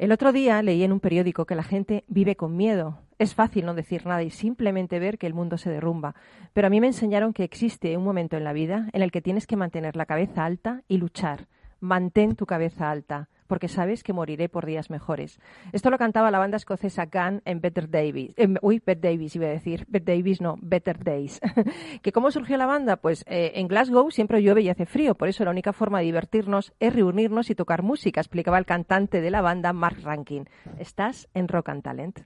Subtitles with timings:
[0.00, 3.02] El otro día leí en un periódico que la gente vive con miedo.
[3.18, 6.14] Es fácil no decir nada y simplemente ver que el mundo se derrumba.
[6.54, 9.20] Pero a mí me enseñaron que existe un momento en la vida en el que
[9.20, 11.48] tienes que mantener la cabeza alta y luchar.
[11.80, 15.40] Mantén tu cabeza alta porque sabes que moriré por días mejores.
[15.72, 18.36] Esto lo cantaba la banda escocesa Gun en Better Days.
[18.62, 19.86] uy, Better Davis iba a decir.
[19.88, 21.40] Better Davis no, Better Days.
[22.02, 22.98] ¿Que ¿Cómo surgió la banda?
[22.98, 26.04] Pues eh, en Glasgow siempre llueve y hace frío, por eso la única forma de
[26.04, 30.48] divertirnos es reunirnos y tocar música, explicaba el cantante de la banda Mark Rankin.
[30.78, 32.20] Estás en Rock and Talent.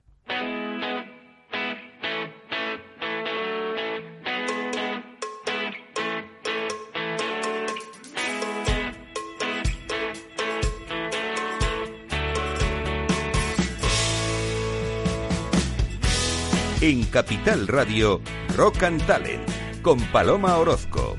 [16.87, 18.21] En Capital Radio,
[18.55, 19.41] Rock and Talent,
[19.81, 21.17] con Paloma Orozco.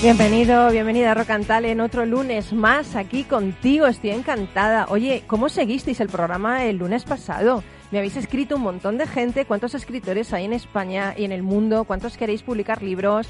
[0.00, 4.86] Bienvenido, bienvenida a Rock and Talent, otro lunes más aquí contigo, estoy encantada.
[4.90, 7.64] Oye, ¿cómo seguisteis el programa el lunes pasado?
[7.90, 11.42] Me habéis escrito un montón de gente, cuántos escritores hay en España y en el
[11.42, 13.26] mundo, cuántos queréis publicar libros,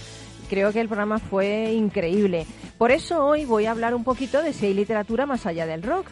[0.48, 2.46] creo que el programa fue increíble.
[2.78, 5.82] Por eso hoy voy a hablar un poquito de si hay literatura más allá del
[5.82, 6.06] rock.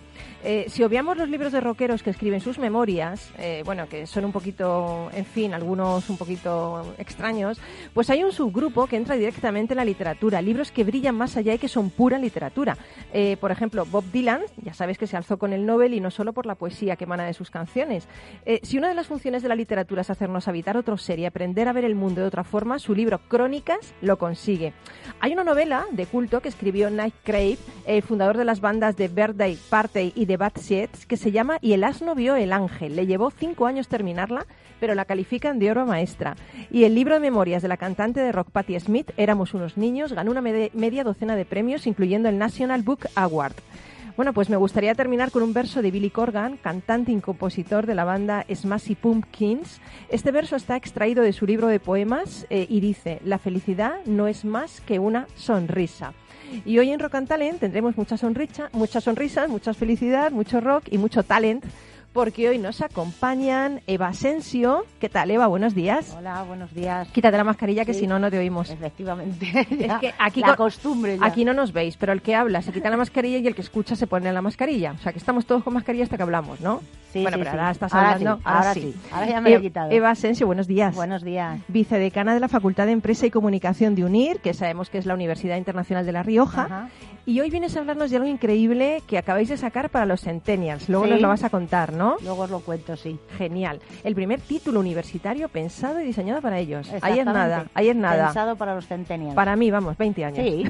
[0.49, 4.25] Eh, si obviamos los libros de rockeros que escriben sus memorias, eh, bueno, que son
[4.25, 7.61] un poquito, en fin, algunos un poquito extraños,
[7.93, 11.55] pues hay un subgrupo que entra directamente en la literatura, libros que brillan más allá
[11.55, 12.79] y que son pura literatura.
[13.13, 16.13] Eh, por ejemplo, Bob Dylan, ya sabes que se alzó con el Nobel y no
[16.13, 18.07] solo por la poesía que emana de sus canciones.
[18.63, 21.67] si una de las funciones de la literatura es hacernos habitar otro ser y aprender
[21.67, 24.75] a ver el mundo de otra forma, su libro Crónicas lo consigue.
[25.19, 29.09] Hay una novela de culto que escribió Night Crave, el fundador de las bandas de
[29.09, 32.97] Birthday Party y de Bad Seeds que se llama Y el asno vio el ángel.
[32.97, 34.47] Le llevó cinco años terminarla,
[34.81, 36.37] pero la califican de oro maestra.
[36.71, 40.13] Y el libro de memorias de la cantante de rock Patti Smith, Éramos unos niños,
[40.13, 43.55] ganó una media docena de premios, incluyendo el National Book Award.
[44.17, 47.95] Bueno, pues me gustaría terminar con un verso de Billy Corgan, cantante y compositor de
[47.95, 49.83] la banda Smashy Pumpkins.
[50.09, 54.27] Este verso está extraído de su libro de poemas eh, y dice, la felicidad no
[54.27, 56.15] es más que una sonrisa.
[56.65, 60.85] Y hoy en Rock and Talent tendremos mucha sonrisa, muchas sonrisas, mucha felicidad, mucho rock
[60.91, 61.65] y mucho talent
[62.17, 64.87] porque hoy nos acompañan Eva Asensio.
[64.99, 65.49] ¿Qué tal, Eva?
[65.49, 66.17] Buenos días.
[66.17, 67.07] Hola, buenos días.
[67.09, 68.71] Quítate la mascarilla que si no, no te oímos.
[68.71, 69.47] Efectivamente.
[69.71, 71.19] es que aquí la costumbre.
[71.21, 73.61] Aquí no nos veis, pero el que habla se quita la mascarilla y el que
[73.61, 74.93] escucha se pone la mascarilla.
[74.93, 76.81] O sea, que estamos todos con mascarilla hasta que hablamos, ¿no?
[77.13, 78.37] Sí, bueno, sí, pero ahora estás hablando.
[78.37, 78.95] Sí, ahora, sí.
[79.13, 79.91] Ahora ya me lo he quitado.
[79.91, 80.95] Eva Asensio, buenos días.
[80.95, 81.61] Buenos días.
[81.69, 85.13] Vicedecana de la Facultad de Empresa y Comunicación de UNIR, que sabemos que es la
[85.13, 86.63] Universidad Internacional de La Rioja.
[86.63, 86.89] Ajá.
[87.29, 90.89] Y hoy vienes a hablarnos de algo increíble que acabáis de sacar para los Centennials.
[90.89, 92.06] Luego nos lo vas a contar, ¿no?
[92.23, 93.19] Luego os lo cuento, sí.
[93.37, 93.81] Genial.
[94.05, 96.87] El primer título universitario pensado y diseñado para ellos.
[96.87, 97.33] Ayer Exactamente.
[97.33, 98.25] nada, ayer nada.
[98.27, 99.35] Pensado para los centennials.
[99.35, 100.39] Para mí, vamos, 20 años.
[100.39, 100.65] Sí.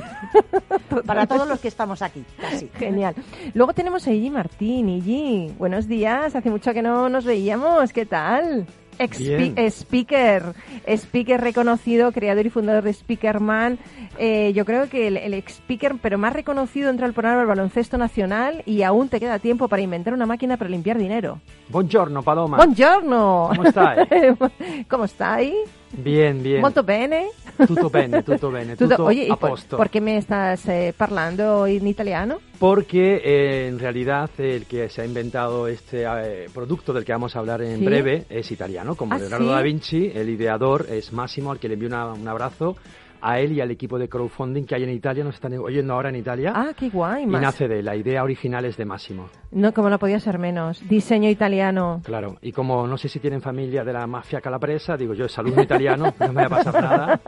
[1.06, 2.68] para todos los que estamos aquí, casi.
[2.78, 3.14] Genial.
[3.54, 4.88] Luego tenemos a Iggy Martín.
[4.88, 6.34] Iggy, buenos días.
[6.34, 7.92] Hace mucho que no nos veíamos.
[7.92, 8.66] ¿Qué tal?
[8.98, 9.54] Ex Bien.
[9.70, 10.54] speaker,
[10.86, 13.78] speaker reconocido, creador y fundador de Speakerman.
[14.18, 17.46] Eh, yo creo que el, el ex speaker, pero más reconocido dentro del programa del
[17.48, 21.40] baloncesto nacional y aún te queda tiempo para inventar una máquina para limpiar dinero.
[21.68, 22.56] Buongiorno Paloma.
[22.56, 23.50] Buongiorno.
[23.54, 24.06] ¿Cómo stai?
[24.88, 25.54] ¿Cómo stai?
[25.92, 26.60] Bien, bien.
[26.60, 27.26] Molto bene.
[27.66, 29.76] Tutto bene, tutto bene, Tutto- tutto Oye, ¿y a por, posto.
[29.76, 32.38] por qué me estás eh, parlando in italiano?
[32.58, 37.36] Porque eh, en realidad el que se ha inventado este eh, producto del que vamos
[37.36, 37.84] a hablar en ¿Sí?
[37.84, 38.94] breve es italiano.
[38.94, 39.50] Como ¿Ah, Leonardo sí?
[39.52, 42.76] da Vinci, el ideador es Máximo, al que le envío una- un abrazo
[43.20, 46.08] a él y al equipo de crowdfunding que hay en Italia, nos están oyendo ahora
[46.08, 46.52] en Italia.
[46.54, 47.24] Ah, qué guay.
[47.24, 47.42] y Más.
[47.42, 47.84] nace de él.
[47.84, 49.28] la idea original es de Máximo.
[49.52, 50.82] No, como no podía ser menos.
[50.88, 52.00] Diseño italiano.
[52.04, 55.38] Claro, y como no sé si tienen familia de la mafia calabresa, digo yo, es
[55.38, 57.20] alumno italiano, no me va a pasar nada.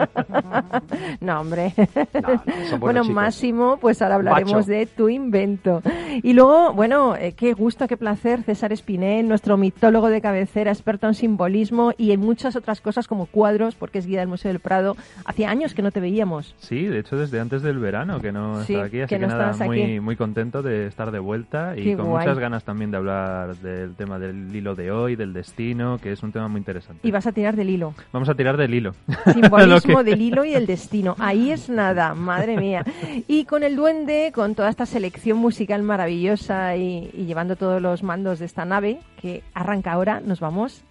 [1.20, 1.72] No, hombre.
[2.14, 3.14] No, no, bueno, chicos.
[3.14, 4.70] Máximo, pues ahora hablaremos Macho.
[4.70, 5.82] de tu invento.
[6.22, 11.06] Y luego, bueno, eh, qué gusto, qué placer, César Espinel, nuestro mitólogo de cabecera, experto
[11.06, 14.60] en simbolismo y en muchas otras cosas como cuadros, porque es guía del Museo del
[14.60, 14.96] Prado.
[15.24, 16.54] Hacía años que no te veíamos.
[16.58, 19.26] Sí, de hecho desde antes del verano que no Sí, estaba aquí, así que que,
[19.26, 20.00] no nada, muy, aquí.
[20.00, 22.26] muy contento de estar de vuelta y Qué con guay.
[22.26, 26.22] muchas ganas también de hablar del tema del hilo de hoy, del destino, que es
[26.22, 27.06] un tema muy interesante.
[27.06, 27.94] Y vas a tirar del hilo.
[28.12, 28.94] Vamos a tirar del hilo.
[29.32, 31.14] Simbolismo que- del hilo y el destino.
[31.18, 32.84] Ahí es nada, madre mía.
[33.26, 38.02] Y con el duende, con toda esta selección musical maravillosa y, y llevando todos los
[38.02, 40.82] mandos de esta nave que arranca ahora, nos vamos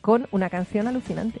[0.00, 1.40] con una canción alucinante.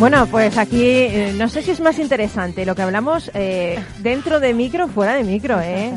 [0.00, 4.40] Bueno, pues aquí eh, no sé si es más interesante lo que hablamos eh, dentro
[4.40, 5.92] de micro, fuera de micro, ¿eh?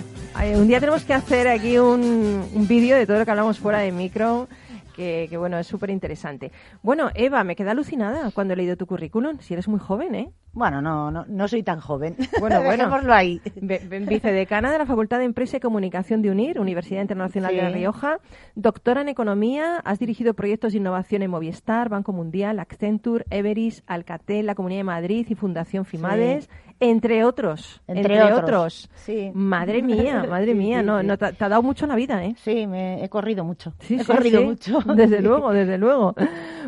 [0.58, 3.80] Un día tenemos que hacer aquí un, un vídeo de todo lo que hablamos fuera
[3.80, 4.50] de micro
[4.94, 6.52] que, bueno, es súper interesante.
[6.82, 9.40] Bueno, Eva, me queda alucinada cuando he leído tu currículum.
[9.40, 10.30] Si eres muy joven, ¿eh?
[10.54, 12.16] Bueno, no, no, no soy tan joven.
[12.40, 12.90] Bueno, bueno.
[13.12, 13.42] ahí.
[13.56, 18.20] Vicedecana de la Facultad de Empresa y Comunicación de UNIR, Universidad Internacional de La Rioja.
[18.56, 24.46] Doctora en Economía, has dirigido proyectos de innovación en Movistar, Banco Mundial, Accenture, Everis, Alcatel,
[24.46, 26.50] la Comunidad de Madrid y Fundación Fimades.
[26.80, 27.82] Entre otros.
[27.88, 28.90] Entre, otros.
[28.96, 29.32] Sí.
[29.34, 30.84] Madre mía, madre mía.
[30.84, 32.36] no, no te, ha dado mucho la vida, ¿eh?
[32.38, 33.74] Sí, me he corrido mucho.
[33.80, 34.80] Sí, he corrido mucho.
[34.96, 36.14] Desde luego, desde luego.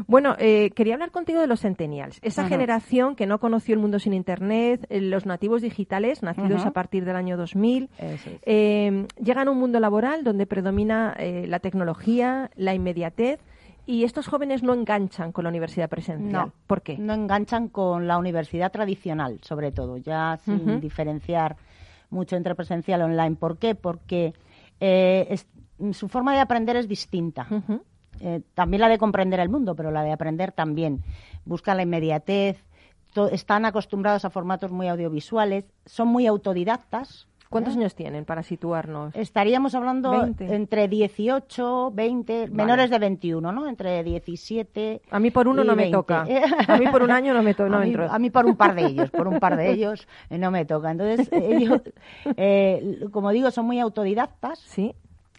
[0.07, 2.19] Bueno, eh, quería hablar contigo de los centennials.
[2.21, 6.71] Esa generación que no conoció el mundo sin Internet, eh, los nativos digitales, nacidos a
[6.71, 12.73] partir del año 2000, eh, llegan a un mundo laboral donde predomina la tecnología, la
[12.73, 13.39] inmediatez
[13.85, 16.31] y estos jóvenes no enganchan con la universidad presencial.
[16.31, 16.97] No, ¿Por qué?
[16.97, 21.55] No enganchan con la universidad tradicional, sobre todo, ya sin diferenciar
[22.09, 23.35] mucho entre presencial y online.
[23.35, 23.75] ¿Por qué?
[23.75, 24.33] Porque
[24.79, 25.37] eh,
[25.91, 27.47] su forma de aprender es distinta.
[28.21, 31.03] Eh, también la de comprender el mundo, pero la de aprender también.
[31.43, 32.63] Buscan la inmediatez,
[33.31, 39.15] están acostumbrados a formatos muy audiovisuales, son muy autodidactas, ¿Cuántos años tienen para situarnos?
[39.15, 43.69] Estaríamos hablando entre 18, 20, menores de 21, ¿no?
[43.69, 45.01] Entre 17.
[45.09, 46.23] A mí por uno no me toca.
[46.67, 47.77] A mí por un año no me toca.
[48.13, 50.65] a, mí, por un par de ellos, por un par de ellos eh, no me
[50.65, 50.91] toca.
[50.91, 51.81] Entonces, ellos,
[52.35, 54.59] eh, como digo, son muy autodidactas.
[54.59, 54.93] Sí.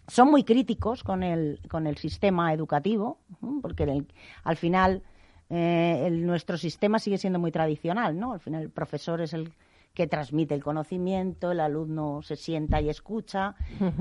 [0.07, 3.19] Son muy críticos con el, con el sistema educativo,
[3.61, 4.05] porque
[4.43, 5.03] al final
[5.49, 8.33] eh, nuestro sistema sigue siendo muy tradicional, ¿no?
[8.33, 9.51] Al final el profesor es el
[9.93, 13.55] que transmite el conocimiento, el alumno se sienta y escucha,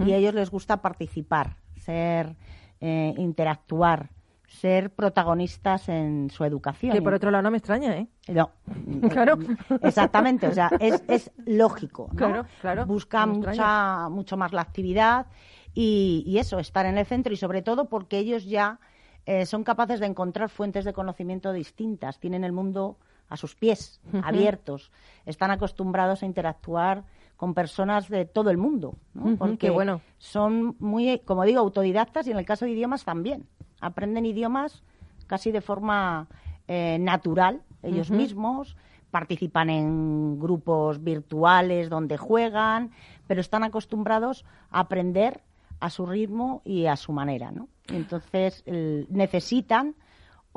[0.04, 2.36] y a ellos les gusta participar, ser,
[2.80, 4.10] eh, interactuar,
[4.46, 6.92] ser protagonistas en su educación.
[6.92, 8.08] Que por otro lado no me extraña, ¿eh?
[8.28, 8.50] No.
[9.10, 9.38] claro.
[9.82, 12.16] Exactamente, o sea, es, es lógico, ¿no?
[12.16, 12.86] Claro, claro.
[12.86, 15.26] Buscan mucha, mucho más la actividad
[15.74, 18.80] y, eso, estar en el centro y sobre todo porque ellos ya
[19.26, 22.97] eh, son capaces de encontrar fuentes de conocimiento distintas, tienen el mundo
[23.28, 24.92] a sus pies, abiertos.
[25.25, 27.04] Están acostumbrados a interactuar
[27.37, 28.95] con personas de todo el mundo,
[29.37, 30.00] porque bueno.
[30.18, 33.47] son muy, como digo, autodidactas y en el caso de idiomas también.
[33.80, 34.85] Aprenden idiomas
[35.26, 36.28] casi de forma
[36.68, 38.76] eh, natural ellos mismos,
[39.11, 42.90] participan en grupos virtuales donde juegan,
[43.26, 45.40] pero están acostumbrados a aprender
[45.80, 47.68] a su ritmo y a su manera, ¿no?
[47.88, 49.95] Entonces necesitan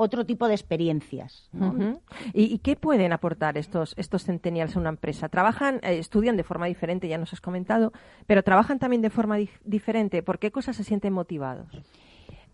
[0.02, 1.50] otro tipo de experiencias.
[2.32, 5.28] ¿Y, qué pueden aportar estos, estos centennials a una empresa?
[5.28, 7.92] ¿Trabajan, eh, estudian de forma diferente, ya nos has comentado,
[8.26, 10.22] pero trabajan también de forma diferente?
[10.22, 11.68] ¿Por qué cosas se sienten motivados?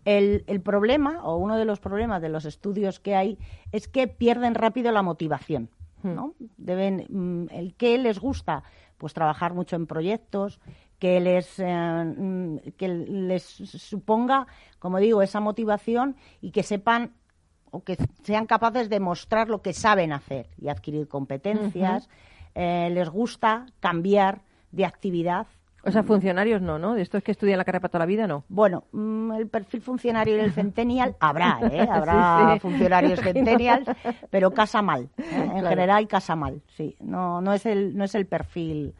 [0.03, 3.37] El, problema, o uno de los problemas de los estudios que hay,
[3.71, 5.69] es que pierden rápido la motivación.
[6.03, 6.33] ¿no?
[6.57, 8.63] Deben, mm, el que les gusta,
[8.97, 10.59] pues trabajar mucho en proyectos,
[10.99, 14.47] que les, eh, mm, que les suponga,
[14.79, 17.13] como digo, esa motivación y que sepan
[17.71, 22.09] o que sean capaces de mostrar lo que saben hacer y adquirir competencias.
[22.55, 25.47] Eh, les gusta cambiar de actividad.
[25.83, 26.95] O sea, funcionarios no, ¿no?
[26.95, 28.43] De estos que estudian la carrera para toda la vida, no.
[28.49, 31.87] Bueno, mm, el perfil funcionario y el centennial habrá, ¿eh?
[31.89, 33.87] Habrá funcionarios centennials,
[34.29, 35.09] pero casa mal.
[35.17, 35.51] ¿eh?
[35.55, 36.95] En general casa mal, sí.
[36.99, 38.95] No, no, es el, no es el perfil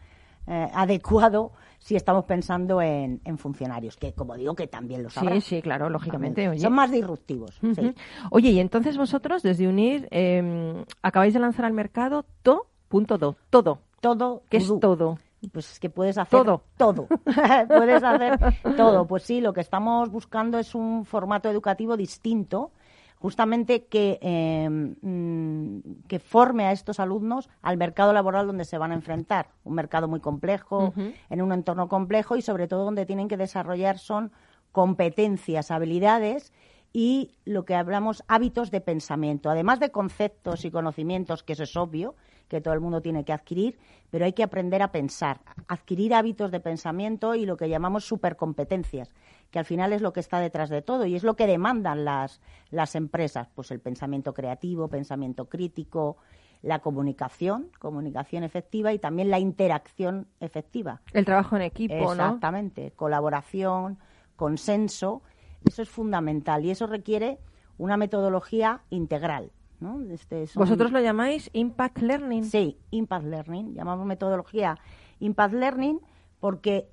[0.46, 1.51] eh, adecuado
[1.88, 5.36] si estamos pensando en, en funcionarios, que como digo, que también los habrá.
[5.36, 6.50] Sí, sí, claro, lógicamente.
[6.50, 6.60] Oye.
[6.60, 7.58] Son más disruptivos.
[7.62, 7.94] sí.
[8.29, 13.79] Oye, y entonces vosotros desde UNIR eh, acabáis de lanzar al mercado to.do, todo.
[14.01, 14.44] Todo.
[14.50, 14.79] ¿Qué es to-do.
[14.79, 15.20] todo?
[15.53, 16.63] Pues es que puedes hacer Todo.
[16.75, 17.08] todo.
[17.67, 18.38] puedes hacer
[18.75, 19.08] todo.
[19.08, 22.72] Pues sí, lo que estamos buscando es un formato educativo distinto,
[23.20, 28.92] justamente que, eh, mm, que forme a estos alumnos al mercado laboral donde se van
[28.92, 29.50] a enfrentar.
[29.64, 30.94] Un mercado muy complejo,
[31.30, 34.32] en un entorno complejo y sobre todo donde tienen que desarrollar son
[34.72, 36.54] competencias, habilidades
[36.94, 41.76] y lo que hablamos hábitos de pensamiento, además de conceptos y conocimientos, que eso es
[41.76, 42.16] obvio,
[42.48, 43.77] que todo el mundo tiene que adquirir,
[44.10, 49.13] pero hay que aprender a pensar, adquirir hábitos de pensamiento y lo que llamamos supercompetencias,
[49.51, 52.06] que al final es lo que está detrás de todo y es lo que demandan
[52.06, 56.18] las, las empresas, pues el pensamiento creativo, pensamiento crítico,
[56.62, 61.01] la comunicación, comunicación efectiva y también la interacción efectiva.
[61.13, 62.24] El trabajo en equipo, ¿no?
[62.24, 64.00] Exactamente, colaboración,
[64.36, 65.22] consenso,
[65.66, 67.39] eso es fundamental y eso requiere
[67.77, 69.51] una metodología integral.
[69.80, 70.02] ¿No?
[70.12, 72.44] Este, son- Vosotros lo llamáis Impact Learning.
[72.46, 74.78] Sí, Impact Learning, llamamos metodología
[75.20, 76.00] Impact Learning
[76.40, 76.90] porque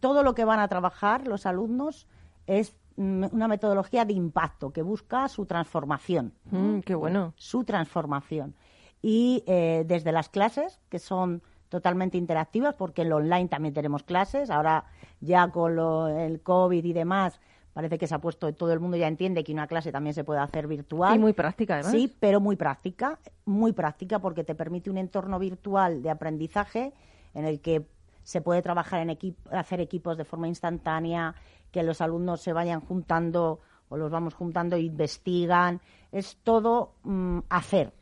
[0.00, 2.06] todo lo que van a trabajar los alumnos
[2.46, 7.32] es mm, una metodología de impacto que busca su transformación Mm, qué bueno.
[7.36, 8.54] su transformación.
[9.02, 14.02] Y eh, desde las clases, que son totalmente interactivas, porque en lo online también tenemos
[14.04, 14.84] clases, ahora
[15.20, 17.40] ya con lo- el COVID y demás,
[17.74, 20.24] parece que se ha puesto, todo el mundo ya entiende que una clase también se
[20.24, 21.16] puede hacer virtual.
[21.16, 21.92] Y muy práctica, además.
[21.92, 26.94] Sí, pero muy práctica, muy práctica porque te permite un entorno virtual de aprendizaje
[27.34, 27.84] en el que
[28.22, 31.34] se puede trabajar en equipo, hacer equipos de forma instantánea,
[31.72, 35.80] que los alumnos se vayan juntando o los vamos juntando e investigan.
[36.12, 37.92] Es todo mm, hacer,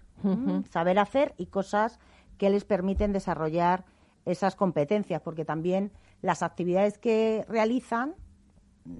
[0.71, 1.99] saber hacer y cosas
[2.37, 3.85] que les permiten desarrollar
[4.27, 8.15] esas competencias, porque también las actividades que realizan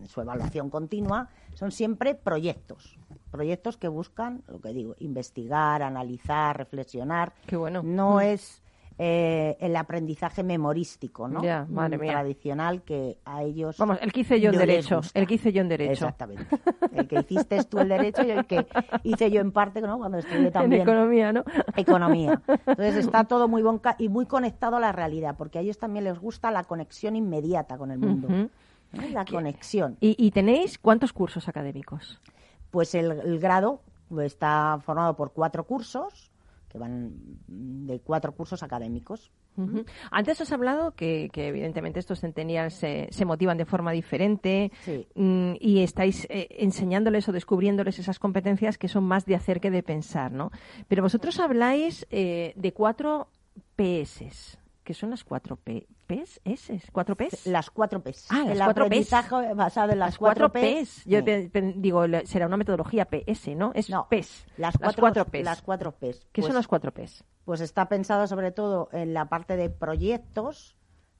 [0.07, 2.99] su evaluación continua, son siempre proyectos.
[3.31, 7.33] Proyectos que buscan, lo que digo, investigar, analizar, reflexionar.
[7.47, 7.83] Qué bueno.
[7.83, 8.21] No Mm.
[8.21, 8.63] es
[8.99, 11.43] eh, el aprendizaje memorístico, ¿no?
[11.43, 12.13] Ya, madre Mm, mía.
[12.13, 13.79] Tradicional que a ellos.
[13.79, 15.01] Vamos, el que hice yo en derecho.
[15.15, 15.93] El que hice yo en derecho.
[15.93, 16.47] Exactamente.
[16.95, 18.67] El que hiciste tú el derecho y el que
[19.03, 19.97] hice yo en parte, ¿no?
[19.99, 21.43] Cuando estudié En también economía, ¿no?
[21.77, 22.41] economía.
[22.47, 26.05] Entonces está todo muy bonca y muy conectado a la realidad, porque a ellos también
[26.05, 28.29] les gusta la conexión inmediata con el mundo.
[28.93, 29.09] ¿No?
[29.09, 29.97] La conexión.
[30.01, 32.21] ¿Y, y tenéis cuántos cursos académicos?
[32.71, 33.83] Pues el, el grado
[34.23, 36.31] está formado por cuatro cursos,
[36.69, 37.13] que van
[37.47, 39.31] de cuatro cursos académicos.
[40.11, 45.07] Antes has hablado que, que evidentemente estos centennials se, se motivan de forma diferente Sí.
[45.15, 49.71] mm, y estáis eh, enseñándoles o descubriéndoles esas competencias que son más de hacer que
[49.71, 50.51] de pensar, ¿no?
[50.89, 53.29] Pero vosotros habláis eh, de cuatro
[53.77, 54.59] PS.
[54.85, 55.87] ¿Qué son las cuatro P?
[56.09, 56.41] ¿Ps?
[56.45, 56.83] ¿S?
[56.93, 57.47] ¿Cuatro Ps?
[57.47, 58.27] Las cuatro Ps.
[58.31, 58.87] Ah, las el cuatro Ps.
[59.13, 60.61] aprendizaje basado en las, las cuatro Ps.
[60.61, 61.05] Ps.
[61.05, 61.25] Yo Sí.
[61.25, 63.71] te- digo, será una metodología PS, ¿no?
[63.75, 64.47] Es No, PES.
[64.57, 65.45] Las cuatro, Ps.
[65.45, 66.27] Las cuatro Ps.
[66.33, 67.25] ¿Qué Pues- son las cuatro Ps?
[67.45, 70.77] Pues está pensado sobre todo en la parte de proyectos,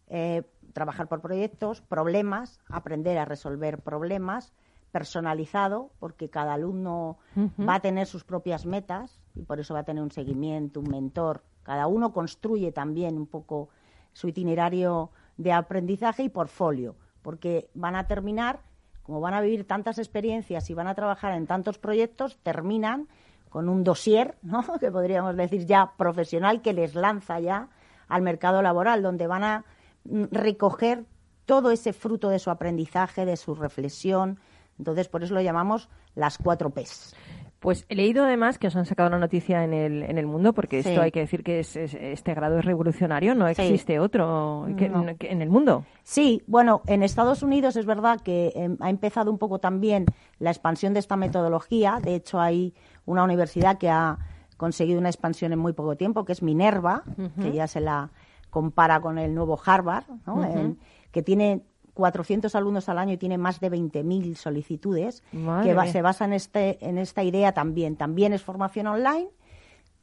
[0.09, 0.43] eh,
[0.73, 4.53] trabajar por proyectos, problemas, aprender a resolver problemas,
[4.91, 7.19] personalizado, porque cada alumno
[7.61, 10.91] va a tener sus propias metas y por eso va a tener un seguimiento, un
[10.91, 11.43] mentor.
[11.63, 13.69] Cada uno construye también un poco
[14.13, 18.61] su itinerario de aprendizaje y portfolio, porque van a terminar,
[19.03, 23.09] como van a vivir tantas experiencias y van a trabajar en tantos proyectos, terminan
[23.49, 24.65] con un dossier, ¿no?
[24.81, 27.69] que podríamos decir ya profesional, que les lanza ya
[28.09, 29.65] al mercado laboral, donde van a
[30.05, 31.05] mm, recoger
[31.47, 34.39] todo ese fruto de su aprendizaje, de su reflexión.
[34.79, 37.15] Entonces, por eso lo llamamos las cuatro Ps.
[37.63, 40.53] Pues he leído además que os han sacado la noticia en el, en el mundo,
[40.53, 40.89] porque Sí.
[40.91, 43.63] esto hay que decir que es, es- este grado es revolucionario, no Sí.
[43.63, 45.07] existe otro que- No.
[45.17, 45.85] que en el mundo.
[46.03, 50.07] Sí, bueno, en Estados Unidos es verdad que eh, ha empezado un poco también
[50.41, 52.01] la expansión de esta metodología.
[52.03, 52.75] De hecho, hay
[53.07, 54.19] una universidad que ha
[54.57, 57.05] conseguido una expansión en muy poco tiempo, que es Minerva,
[57.41, 58.11] que ya se la
[58.51, 60.77] compara con el nuevo Harvard, ¿no?
[61.13, 61.63] Que tiene
[61.95, 66.25] 400 alumnos al año y tiene más de 20.000 solicitudes, Madre que va- se basa
[66.25, 67.97] en, este, en esta idea también.
[67.97, 69.29] También es formación online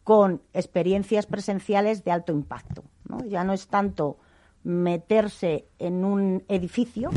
[0.03, 2.84] con experiencias presenciales de alto impacto.
[3.08, 3.24] ¿no?
[3.25, 4.17] Ya no es tanto
[4.63, 7.10] meterse en un edificio,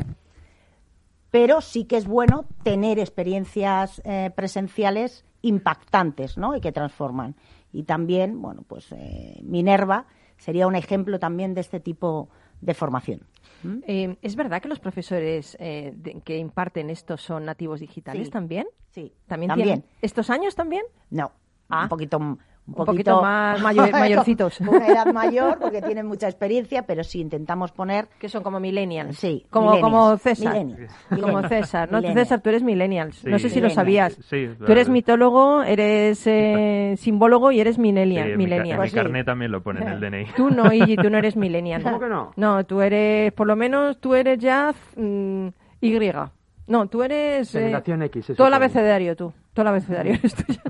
[1.31, 6.55] pero sí que es bueno tener experiencias eh, presenciales impactantes ¿no?
[6.57, 7.35] y que transforman.
[7.73, 12.42] Y también, bueno, pues eh, Minerva sería un ejemplo también de este tipo de
[12.75, 13.21] formación.
[13.65, 13.79] ¿Mm?
[13.87, 18.31] Eh, ¿Es verdad que los profesores eh, de- que imparten esto son nativos digitales Sí.
[18.33, 18.67] también?
[18.91, 19.67] Sí, ¿También, también.
[19.83, 20.83] tienen- ¿Estos años también?
[21.11, 21.33] No,
[21.69, 21.83] Ah.
[21.85, 24.61] un poquito un, Un poquito más mayor- mayorcitos.
[24.61, 29.19] Una edad mayor, porque tienen mucha experiencia, pero sí intentamos poner Que son como millennials.
[29.19, 30.53] Sí, Como, como César.
[30.55, 30.93] Millennials.
[31.21, 31.49] Como.
[31.49, 31.91] César.
[31.91, 32.01] No.
[32.01, 33.25] César, tú eres millennials.
[33.25, 33.49] no Sí.
[33.49, 34.17] sé si lo sabías.
[34.29, 38.31] Sí, Tú eres mitólogo, eres eh, simbólogo y eres Sí, millennial.
[38.31, 38.67] en mi, ca- millennial.
[38.67, 38.97] en mi Pues sí.
[38.97, 40.27] carnet también lo pone en el DNI.
[40.37, 41.83] Tú no, Iggy, tú no eres millennial.
[41.83, 42.31] ¿Cómo que no?
[42.37, 45.49] No, tú eres, por lo menos, tú eres ya mm,
[45.81, 45.99] Y.
[46.73, 47.55] No, tú eres...
[47.55, 49.33] eh, Generación X, se todo el abecedario, tú.
[49.53, 50.61] Todo el abecedario eres tuyo.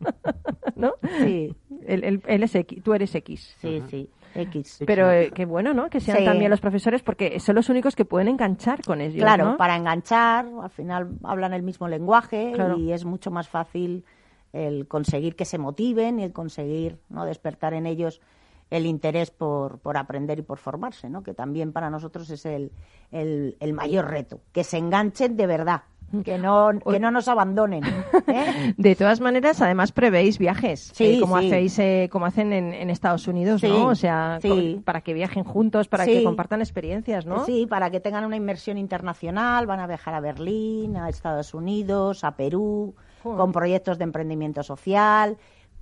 [0.76, 0.92] ¿No?
[1.20, 1.54] Sí,
[1.86, 3.56] Él, él- él es X, tú eres X.
[3.60, 4.80] sí, sí, X.
[4.86, 5.88] Pero eh, qué bueno, ¿no?
[5.88, 6.24] Que sean Sí.
[6.24, 9.56] también los profesores porque son los únicos que pueden enganchar con ellos, Claro, ¿no?
[9.56, 12.76] para enganchar, al final hablan el mismo lenguaje Claro.
[12.76, 14.04] y es mucho más fácil
[14.52, 18.20] el conseguir que se motiven y el conseguir no despertar en ellos
[18.70, 21.22] el interés por, por aprender y por formarse, ¿no?
[21.22, 22.72] que también para nosotros es el,
[23.12, 25.82] el, el mayor reto, que se enganchen de verdad,
[26.24, 27.84] que no, que no nos abandonen.
[28.26, 28.74] ¿eh?
[28.76, 31.46] De todas maneras, además prevéis viajes, Sí, eh, como sí.
[31.46, 33.86] hacéis, eh, como hacen en, en Estados Unidos, Sí, ¿no?
[33.88, 34.38] O sea,
[34.84, 37.44] para que viajen juntos, para que compartan experiencias, ¿no?
[37.44, 42.24] Sí, para que tengan una inmersión internacional, van a viajar a Berlín, a Estados Unidos,
[42.24, 45.36] a Perú, con proyectos de emprendimiento social,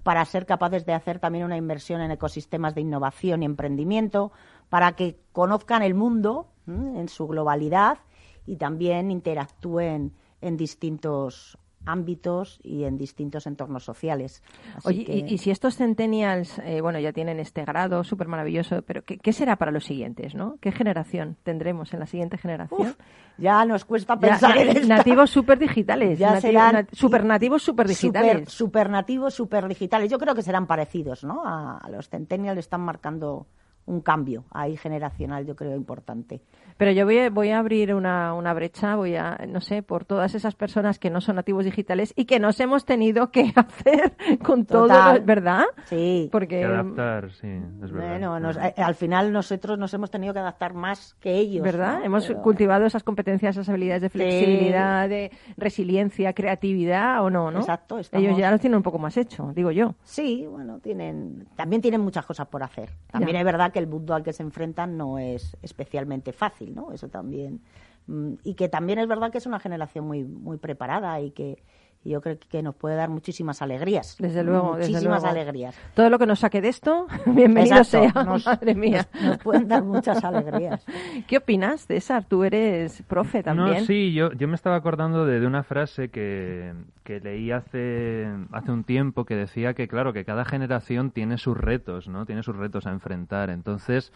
[0.04, 4.30] para ser capaces de hacer también una inversión en ecosistemas de innovación y emprendimiento,
[4.68, 7.99] para que conozcan el mundo en su globalidad
[8.46, 14.42] y también interactúen en distintos ámbitos y en distintos entornos sociales.
[14.76, 18.28] Así Oye, que- y, y si estos centennials, eh, bueno, ya tienen este grado súper
[18.28, 20.56] maravilloso, pero ¿qué, qué será para los siguientes, no?
[20.60, 22.88] ¿Qué generación tendremos en la siguiente generación?
[22.90, 22.96] Uf,
[23.38, 24.87] ya nos cuesta pensar en esto.
[24.88, 28.48] nativos súper digitales, Ya serán super nativos súper digitales.
[28.50, 30.11] super nativos, super digitales.
[30.11, 31.42] Yo creo que serán parecidos, ¿no?
[31.44, 33.46] A, a los centennials están marcando
[33.87, 36.40] un cambio ahí generacional, yo creo, importante.
[36.77, 40.05] Pero yo voy a, voy a abrir una, una brecha, voy a, no sé, por
[40.05, 44.16] todas esas personas que no son nativos digitales y que nos hemos tenido que hacer
[44.42, 45.20] con todo, Total.
[45.20, 45.64] ¿verdad?
[45.85, 46.29] Sí.
[46.33, 47.47] Porque Que adaptar, sí,
[47.83, 48.09] es verdad.
[48.11, 51.62] Bueno, nos- eh, al final nosotros nos hemos tenido que adaptar más que ellos.
[51.62, 51.99] ¿Verdad?
[52.01, 52.05] ¿no?
[52.07, 57.61] Hemos Pero- cultivado esas competencias, esas habilidades de flexibilidad, de resiliencia, creatividad o no, ¿no?
[57.61, 59.94] Exacto, estamos- Ellos ya lo tienen un poco más hecho, digo yo.
[60.03, 62.90] Sí, bueno, tienen, también tienen muchas cosas por hacer.
[63.12, 63.38] También Ya.
[63.40, 66.92] es verdad que el mundo al que se enfrentan no es especialmente fácil, ¿no?
[66.92, 67.60] Eso también.
[68.06, 71.62] mm, Y que también es verdad que es una generación muy, muy preparada y que
[72.04, 74.16] y yo creo que nos puede dar muchísimas alegrías.
[74.18, 75.36] Desde luego, desde Muchísimas luego.
[75.38, 75.76] alegrías.
[75.94, 79.08] Todo lo que nos saque de esto, bienvenido Exacto, sea, nos- madre mía.
[79.14, 80.84] Nos, nos pueden dar muchas alegrías.
[81.26, 82.24] ¿Qué opinas, César?
[82.28, 83.78] Tú eres profe también.
[83.80, 86.72] No, sí, yo, yo me estaba acordando de, de una frase que,
[87.04, 91.56] que leí hace, hace un tiempo que decía que, claro, que cada generación tiene sus
[91.56, 92.26] retos, ¿no?
[92.26, 93.50] Tiene sus retos a enfrentar.
[93.50, 94.12] Entonces,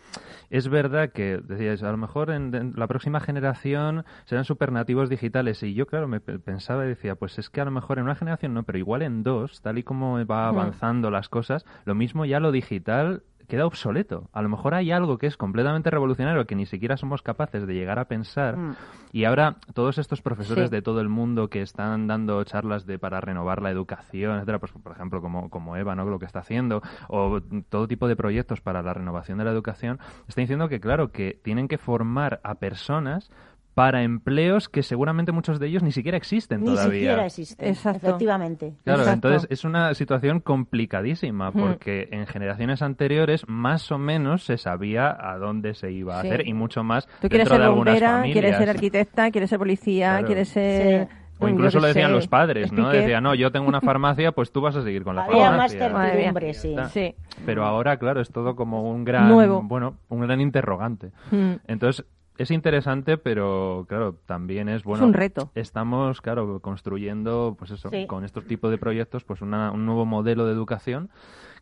[0.51, 5.63] es verdad que, decíais, a lo mejor en, en la próxima generación serán supernativos digitales.
[5.63, 8.05] Y yo, claro, me pe- pensaba y decía, pues es que a lo mejor en
[8.05, 10.55] una generación no, pero igual en dos, tal y como va Mm.
[10.59, 14.29] avanzando las cosas, lo mismo ya lo digital queda obsoleto.
[14.35, 17.73] A lo mejor hay algo que es completamente revolucionario que ni siquiera somos capaces de
[17.73, 18.59] llegar a pensar.
[18.59, 18.77] Mm.
[19.13, 20.77] Y ahora todos estos profesores Sí.
[20.77, 24.73] de todo el mundo que están dando charlas de para renovar la educación, etcétera, pues
[24.73, 26.05] por ejemplo como, como Eva, ¿no?
[26.05, 29.99] lo que está haciendo, o todo tipo de proyectos para la renovación de la educación,
[30.27, 33.31] está diciendo que claro, que tienen que formar a personas
[33.79, 36.91] para empleos que seguramente muchos de ellos ni siquiera existen Ni todavía.
[36.93, 38.09] siquiera existen, Exacto.
[38.09, 38.75] efectivamente.
[38.83, 39.29] Claro, Exacto.
[39.29, 41.55] entonces es una situación complicadísima Mm.
[41.61, 46.27] porque en generaciones anteriores más o menos se sabía a dónde se iba a Sí.
[46.29, 48.33] hacer y mucho más Tú quieres dentro ser de algunas bombera, familias.
[48.35, 50.27] quieres ser arquitecta, quieres ser policía, Claro.
[50.27, 51.07] quieres ser...
[51.09, 51.15] Sí.
[51.41, 52.89] O incluso lo decían sé, los padres, ¿no?
[52.91, 55.73] Decían, no, yo tengo una farmacia, pues tú vas a seguir con la Había más
[55.77, 56.11] farmacia.
[56.15, 56.75] Certidumbre, sí.
[56.91, 57.15] Sí.
[57.47, 59.63] Pero ahora, claro, es todo como un gran, Nuevo.
[59.63, 61.13] bueno, un gran interrogante.
[61.31, 61.53] Mm.
[61.69, 62.05] Entonces,
[62.39, 65.05] es interesante, pero claro, también es bueno.
[65.05, 65.51] un reto.
[65.55, 68.07] Estamos, claro, construyendo, pues eso, Sí.
[68.07, 71.11] con estos tipos de proyectos, pues una- un nuevo modelo de educación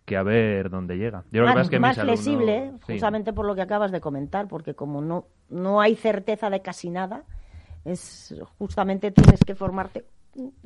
[0.05, 1.25] que a ver dónde llega.
[1.33, 2.93] Yo lo que más, es que más alumnos- flexible, sí.
[2.93, 6.91] justamente por lo que acabas de comentar, porque como no, no hay certeza de casi
[6.91, 7.25] nada,
[7.85, 10.05] es justamente tienes que formarte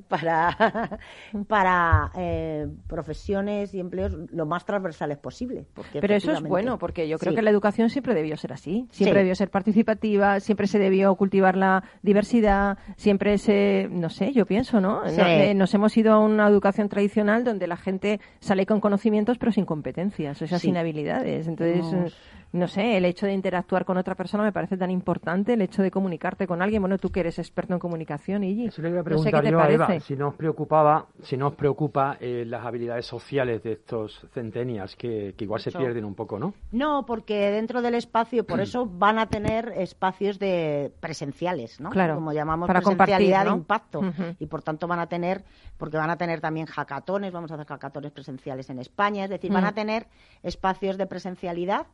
[0.09, 0.99] para,
[1.49, 5.67] para eh, profesiones y empleos lo más transversales posible.
[5.75, 7.37] Porque Pero eso es bueno, porque yo creo Sí.
[7.37, 8.87] que la educación siempre debió ser así.
[8.91, 9.23] Siempre Sí.
[9.25, 14.81] debió ser participativa, siempre se debió cultivar la diversidad, siempre se, no sé, yo pienso,
[14.81, 15.03] ¿no?
[15.09, 15.21] Sí.
[15.21, 19.53] Eh, Nos hemos ido a una educación tradicional donde la gente sale con conocimientos pero
[19.53, 21.47] sin competencias, o sea, sin habilidades.
[21.49, 22.15] Entonces,
[22.53, 25.83] no sé, el hecho de interactuar con otra persona me parece tan importante, el hecho
[25.83, 26.83] de comunicarte con alguien.
[26.83, 29.75] Bueno, tú que eres experto en comunicación, y Eso le iba a preguntar no sé
[29.75, 35.35] Eva, si nos preocupaba, si nos preocupa eh, las habilidades sociales de estos centenias que,
[35.37, 36.55] que igual se pierden un poco, ¿no?
[36.73, 41.91] No, porque dentro del espacio, por eso van a tener espacios de presenciales, ¿no?
[41.91, 42.17] Claro.
[42.17, 44.01] Como llamamos para presencialidad de impacto.
[44.39, 45.45] Y por tanto van a tener,
[45.77, 49.53] porque van a tener también hackatones, vamos a hacer hackatones presenciales en España, es decir,
[49.53, 49.69] van mm.
[49.69, 50.07] a tener
[50.43, 51.87] espacios de presencialidad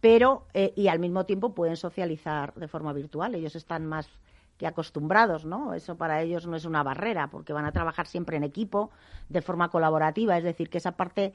[0.00, 3.34] pero eh, y al mismo tiempo pueden socializar de forma virtual.
[3.34, 4.08] Ellos están más
[4.56, 5.74] que acostumbrados, ¿no?
[5.74, 8.90] Eso para ellos no es una barrera, porque van a trabajar siempre en equipo,
[9.28, 11.32] de forma colaborativa, es decir, que esa parte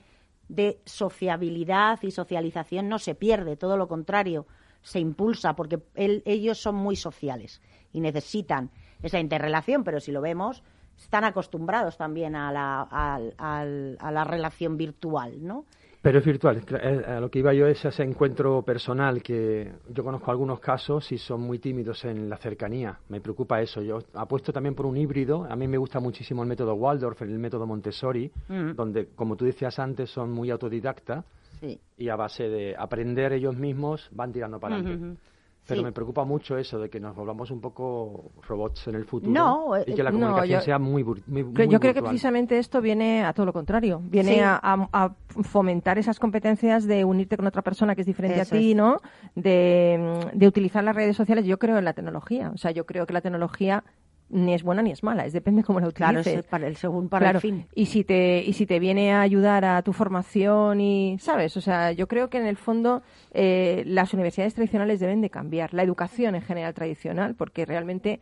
[0.49, 4.45] de sociabilidad y socialización no se pierde, todo lo contrario,
[4.81, 7.61] se impulsa, porque ellos son muy sociales
[7.93, 8.69] y necesitan
[9.01, 10.61] esa interrelación, pero si lo vemos,
[10.97, 15.65] están acostumbrados también a la, a, a, a la relación virtual, ¿no?
[16.03, 16.61] Pero es virtual.
[16.69, 21.09] Eh, a lo que iba yo es ese encuentro personal que yo conozco algunos casos
[21.13, 22.99] y son muy tímidos en la cercanía.
[23.07, 23.81] Me preocupa eso.
[23.81, 25.45] Yo apuesto también por un híbrido.
[25.49, 28.73] A mí me gusta muchísimo el método Waldorf, el método Montessori, mm.
[28.75, 31.23] donde, como tú decías antes, son muy autodidactas
[31.61, 31.79] sí.
[31.97, 35.17] y a base de aprender ellos mismos van tirando para adelante.
[35.65, 39.77] Pero me preocupa mucho eso de que nos volvamos un poco robots en el futuro
[39.85, 43.23] y que la eh, comunicación sea muy, muy, muy Yo creo que precisamente esto viene
[43.23, 47.95] a todo lo contrario, viene a, a, fomentar esas competencias de unirte con otra persona
[47.95, 48.99] que es diferente a ti, ¿no?
[49.35, 49.97] De,
[50.33, 51.45] mm, de utilizar las redes sociales.
[51.45, 53.83] Yo creo en la tecnología, o sea, yo creo que la tecnología
[54.29, 56.43] ni es buena ni es mala, es depende cómo la utilices.
[56.45, 57.67] Para el según para el fin.
[57.75, 61.61] Y si te y si te viene a ayudar a tu formación y sabes, o
[61.61, 65.83] sea, yo creo que en el fondo eh, las universidades tradicionales deben de cambiar la
[65.83, 68.19] educación en general tradicional, porque realmente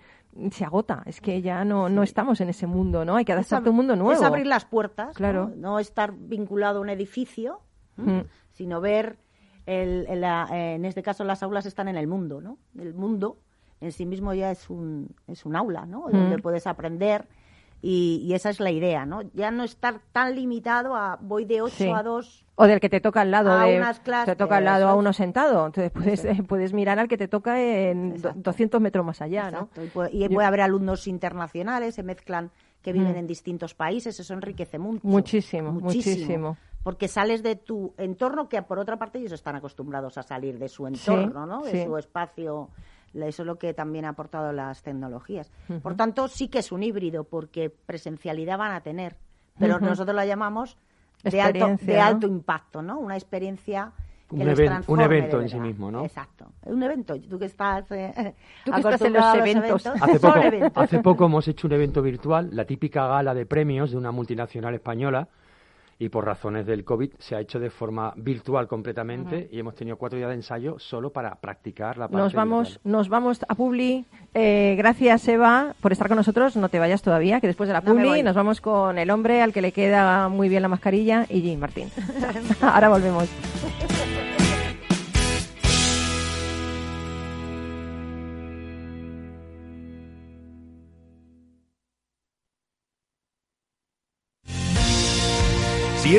[0.52, 3.18] se agota, es que ya no, no estamos en ese mundo, ¿no?
[3.18, 4.14] Hay que adaptarte a un mundo nuevo.
[4.14, 5.52] Es abrir las puertas, claro.
[5.56, 7.60] no, estar vinculado a un edificio,
[7.98, 8.22] mm.
[8.52, 9.18] sino ver
[9.66, 12.58] el, la, en este caso las aulas están en el mundo, ¿no?
[12.78, 13.40] El mundo
[13.82, 16.06] en sí mismo ya es un, es un aula, ¿no?
[16.12, 17.28] Donde puedes aprender
[17.82, 19.24] y, y, esa es la idea, ¿no?
[19.34, 22.46] Ya no estar tan limitado a voy de 8 a 2.
[22.56, 24.94] O del que te toca al lado, a unas clases, te toca al lado a
[24.94, 25.66] uno sentado.
[25.66, 28.40] Entonces puedes, puedes mirar al que te toca en Exacto.
[28.42, 29.70] 200 metros más allá, ¿no?
[30.12, 32.52] Y puede, haber alumnos internacionales, se mezclan
[32.84, 35.02] que viven en distintos países, eso enriquece mucho.
[35.04, 36.58] Muchísimo, muchísimo.
[36.84, 40.68] Porque sales de tu entorno, que por otra parte ellos están acostumbrados a salir de
[40.68, 41.64] su entorno, ¿no?
[41.64, 42.70] De su espacio
[43.14, 45.52] eso es lo que también ha aportado las tecnologías.
[45.82, 49.16] Por tanto, sí que es un híbrido, porque presencialidad van a tener,
[49.60, 50.78] pero nosotros la llamamos
[51.24, 53.00] de alto, de alto impacto, ¿no?
[53.00, 53.94] Una experiencia
[54.32, 56.06] un, evento en sí mismo, ¿no?
[56.06, 56.46] Exacto.
[56.66, 57.20] Un evento.
[57.20, 59.86] Tú que estás, eh, ¿Tú que estás en los eventos.
[59.86, 60.02] Eventos.
[60.02, 60.20] Hace,
[60.72, 64.12] poco, hace poco hemos hecho un evento virtual, la típica gala de premios de una
[64.12, 65.28] multinacional española,
[66.02, 69.98] y por razones del COVID se ha hecho de forma virtual completamente y hemos tenido
[69.98, 72.92] cuatro días de ensayo solo para practicar la parte Nos vamos, virtual.
[72.92, 74.06] nos vamos a Publi.
[74.34, 76.58] Eh, gracias, Eva, por estar con nosotros.
[76.58, 79.54] No te vayas todavía, que después de la Publi nos vamos con el hombre al
[79.54, 81.92] que le queda muy bien la mascarilla y Jim Martín.
[82.62, 83.30] Ahora volvemos.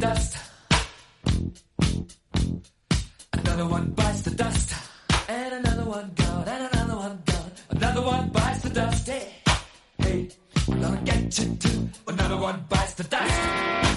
[0.00, 0.36] dust.
[3.34, 4.74] Another one bites the dust.
[5.28, 7.52] And another one gone, and another one gone.
[7.68, 9.06] Another one bites the dust.
[9.06, 9.28] Hey,
[9.98, 10.28] hey,
[10.66, 11.88] gonna get you too.
[12.08, 13.89] Another one bites the dust.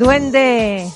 [0.00, 0.88] Duende.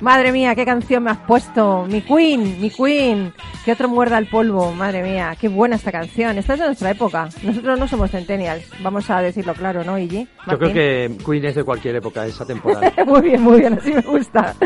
[0.00, 1.86] Madre mía, qué canción me has puesto.
[1.86, 3.32] Mi Queen, mi Queen.
[3.64, 4.72] Que otro muerda el polvo.
[4.72, 6.38] Madre mía, qué buena esta canción.
[6.38, 7.28] Esta es de nuestra época.
[7.42, 8.64] Nosotros no somos centennials.
[8.80, 10.26] Vamos a decirlo claro, ¿no, Iggy?
[10.50, 12.92] Yo creo que Queen es de cualquier época, esa temporada.
[13.06, 13.74] muy bien, muy bien.
[13.74, 14.56] Así me gusta.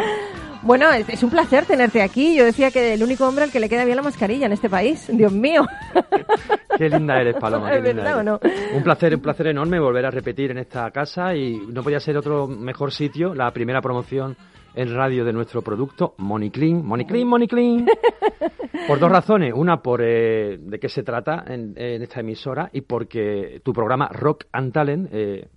[0.62, 2.37] Bueno, es, un placer tenerte aquí.
[2.37, 4.70] Yo decía que el único hombre al que le queda bien la mascarilla en este
[4.70, 5.11] país.
[5.12, 5.66] Dios mío.
[6.79, 7.70] Qué linda eres, Paloma.
[7.70, 8.25] Qué linda eres.
[8.25, 8.40] no?
[8.75, 12.16] Un placer, un placer enorme volver a repetir en esta casa y no podía ser
[12.16, 14.37] otro mejor sitio, la primera promoción
[14.75, 17.87] en radio de nuestro producto, Money Clean, Money Clean, Money Clean.
[18.87, 19.53] Por dos razones.
[19.55, 24.46] Una, por eh, de qué se trata en, esta emisora y porque tu programa Rock
[24.53, 25.48] and Talent eh,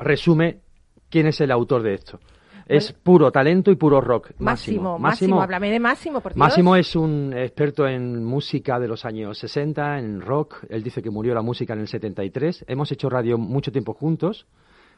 [0.00, 0.60] resume
[1.08, 2.18] quién es el autor de esto.
[2.66, 4.30] Es puro talento y puro rock.
[4.38, 9.38] Máximo, Máximo, háblame de Máximo, por Máximo es un experto en música de los años
[9.38, 10.64] 60, en rock.
[10.68, 12.64] Él dice que murió la música en el 73.
[12.68, 14.46] Hemos hecho radio mucho tiempo juntos,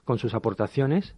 [0.04, 1.14] con sus aportaciones.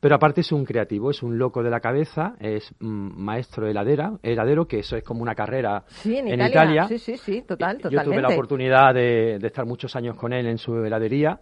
[0.00, 3.70] Pero aparte es un creativo, es un loco de la cabeza, es mm, maestro de
[3.70, 6.88] heladera, heladero, que eso es como una carrera en, Italia.
[6.88, 7.90] Sí, sí, sí, total, totalmente.
[7.90, 11.38] Yo tuve la oportunidad de, de estar muchos años con él en su heladería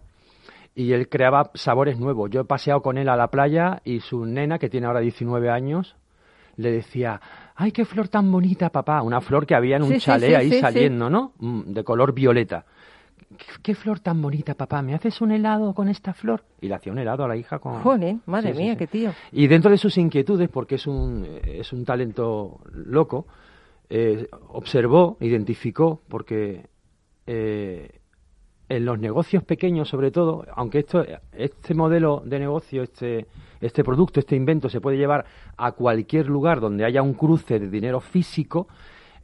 [0.81, 2.31] y él creaba sabores nuevos.
[2.31, 5.51] Yo he paseado con él a la playa y su nena, que tiene ahora 19
[5.51, 5.95] años,
[6.57, 7.21] le decía,
[7.55, 9.03] ¡ay, qué flor tan bonita, papá!
[9.03, 11.33] Una flor que había en un chalet ahí saliendo, ¿no?
[11.38, 12.64] Mm, de color violeta.
[13.62, 14.81] ¿Qué, flor tan bonita, papá!
[14.81, 16.45] ¿Me haces un helado con esta flor?
[16.62, 17.83] Y le hacía un helado a la hija con...
[17.83, 19.12] Joder, madre mía, qué tío.
[19.33, 23.27] Y dentro de sus inquietudes, porque es un, es un talento loco,
[23.90, 26.66] eh, observó, identificó, porque
[27.27, 28.00] eh,
[28.70, 33.26] en los negocios pequeños sobre todo, aunque esto, este modelo de negocio, este,
[33.61, 37.68] este producto, este invento se puede llevar a cualquier lugar donde haya un cruce de
[37.68, 38.68] dinero físico,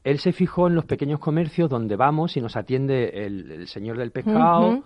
[0.03, 4.11] él se fijó en los pequeños comercios donde vamos y nos atiende el, señor del
[4.11, 4.83] pescado,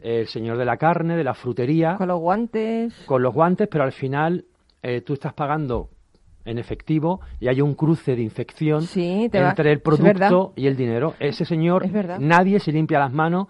[0.00, 1.96] el señor de la carne, de la frutería.
[1.96, 2.94] Con los guantes.
[3.06, 4.44] Con los guantes, pero al final
[4.82, 5.90] eh, tú estás pagando
[6.44, 11.14] en efectivo y hay un cruce de infección entre el producto y el dinero.
[11.18, 11.88] Ese señor,
[12.20, 13.48] nadie se limpia las manos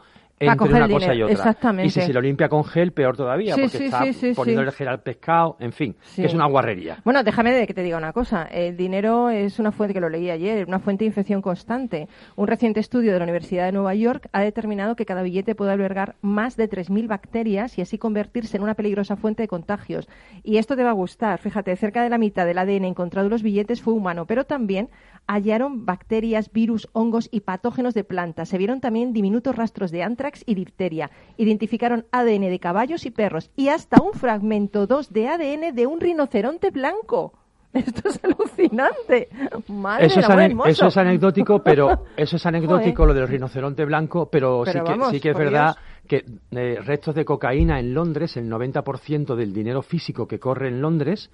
[0.53, 1.35] entre una cosa y otra.
[1.35, 1.87] Exactamente.
[1.87, 4.33] Y si se lo limpia con gel, peor todavía, Sí, porque sí, está sí, sí,
[4.35, 6.99] poniéndole gel al pescado, en fin, que es una guarrería.
[7.05, 8.45] Bueno, déjame de que te diga una cosa.
[8.45, 12.09] El dinero es una fuente que lo leí ayer, una fuente de infección constante.
[12.37, 15.73] Un reciente estudio de la Universidad de Nueva York ha determinado que cada billete puede
[15.73, 20.09] albergar más de 3.000 bacterias y así convertirse en una peligrosa fuente de contagios.
[20.43, 21.39] Y esto te va a gustar.
[21.39, 24.89] Fíjate, cerca de la mitad del ADN encontrado en los billetes fue humano, pero también
[25.27, 28.49] hallaron bacterias, virus, hongos y patógenos de plantas.
[28.49, 31.11] Se vieron también diminutos rastros de antrax y difteria.
[31.37, 36.01] Identificaron ADN de caballos y perros y hasta un fragmento 2 de ADN de un
[36.01, 37.33] rinoceronte blanco.
[37.75, 39.29] Esto es alucinante.
[39.69, 44.63] Madre Eso es, eso es anecdótico, pero eso es anecdótico lo del rinoceronte blanco, pero,
[44.65, 48.37] Pero sí, que, vamos, sí que es verdad que eh, restos de cocaína en Londres,
[48.37, 51.31] el 90% del dinero físico que corre en Londres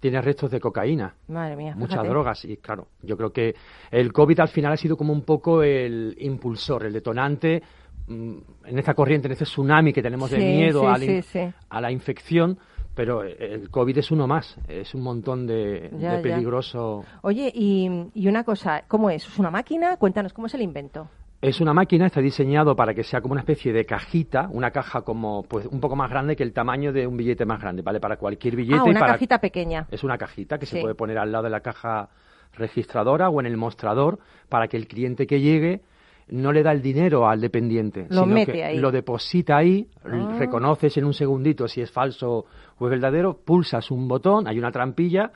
[0.00, 1.14] tiene restos de cocaína.
[1.28, 1.74] Madre mía.
[1.76, 2.08] Muchas fíjate.
[2.08, 3.54] drogas y claro, yo creo que
[3.90, 7.62] el COVID al final ha sido como un poco el impulsor, el detonante
[8.08, 8.44] en
[8.78, 11.28] esta corriente, en este tsunami que tenemos de Sí, miedo sí, a, la in- sí,
[11.32, 11.52] sí.
[11.70, 12.58] a la infección,
[12.94, 16.22] pero el COVID es uno más, es un montón de, Ya, de ya.
[16.22, 17.04] peligroso.
[17.22, 19.26] Oye, y, y una cosa, ¿cómo es?
[19.26, 19.96] ¿Es una máquina?
[19.96, 21.08] Cuéntanos, ¿cómo es el invento?
[21.42, 25.02] Es una máquina, está diseñado para que sea como una especie de cajita, una caja
[25.02, 28.00] como pues un poco más grande que el tamaño de un billete más grande, ¿vale?
[28.00, 29.86] Para cualquier billete ah, y una para cajita pequeña.
[29.90, 32.08] Es una cajita que se puede poner al lado de la caja
[32.54, 35.82] registradora o en el mostrador para que el cliente que llegue
[36.28, 38.78] no le da el dinero al dependiente, Lo sino mete que ahí.
[38.78, 40.36] lo deposita ahí, Ah.
[40.38, 42.46] reconoces en un segundito si es falso
[42.78, 45.30] o es verdadero, pulsas un botón, hay una trampilla,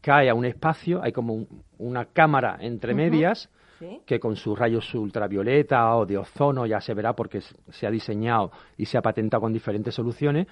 [0.00, 4.00] cae a un espacio, hay como un- una cámara entre medias Sí.
[4.06, 8.50] que con sus rayos ultravioleta o de ozono ya se verá porque se ha diseñado
[8.76, 10.46] y se ha patentado con diferentes soluciones.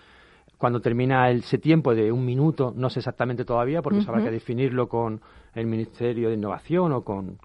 [0.59, 4.24] Cuando termina el- ese tiempo de un minuto, no sé exactamente todavía, porque eso habrá
[4.24, 5.20] que definirlo con
[5.55, 7.38] el Ministerio de Innovación o con,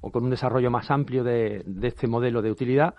[0.00, 2.94] o con un desarrollo más amplio de, este modelo de utilidad,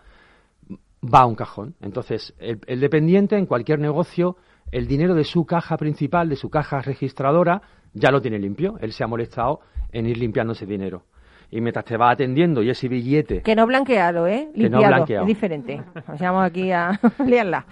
[1.03, 1.75] va a un cajón.
[1.81, 4.37] Entonces, el, el dependiente en cualquier negocio,
[4.71, 7.61] el dinero de su caja principal, de su caja registradora,
[7.93, 8.77] ya lo tiene limpio.
[8.81, 11.03] Él se ha molestado en ir limpiando ese dinero.
[11.49, 14.49] Y mientras te va atendiendo y ese billete Que no blanqueado, ¿eh?
[14.53, 14.87] Que no Limpiado.
[14.95, 15.23] blanqueado.
[15.23, 15.81] Es diferente.
[16.07, 17.65] Nos llamo aquí a liarla.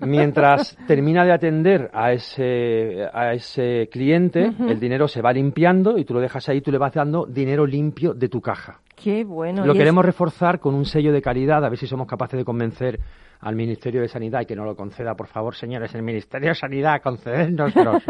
[0.00, 6.04] Mientras termina de atender a ese, a ese cliente, el dinero se va limpiando y
[6.04, 8.80] tú lo dejas ahí, tú le vas dando dinero limpio de tu caja.
[8.96, 9.64] Qué bueno.
[9.64, 12.38] lo y es- queremos reforzar con un sello de calidad, a ver si somos capaces
[12.38, 12.98] de convencer
[13.40, 16.54] al Ministerio de Sanidad y que no lo conceda, por favor, señores, el Ministerio de
[16.54, 18.02] Sanidad, concedérnoslos.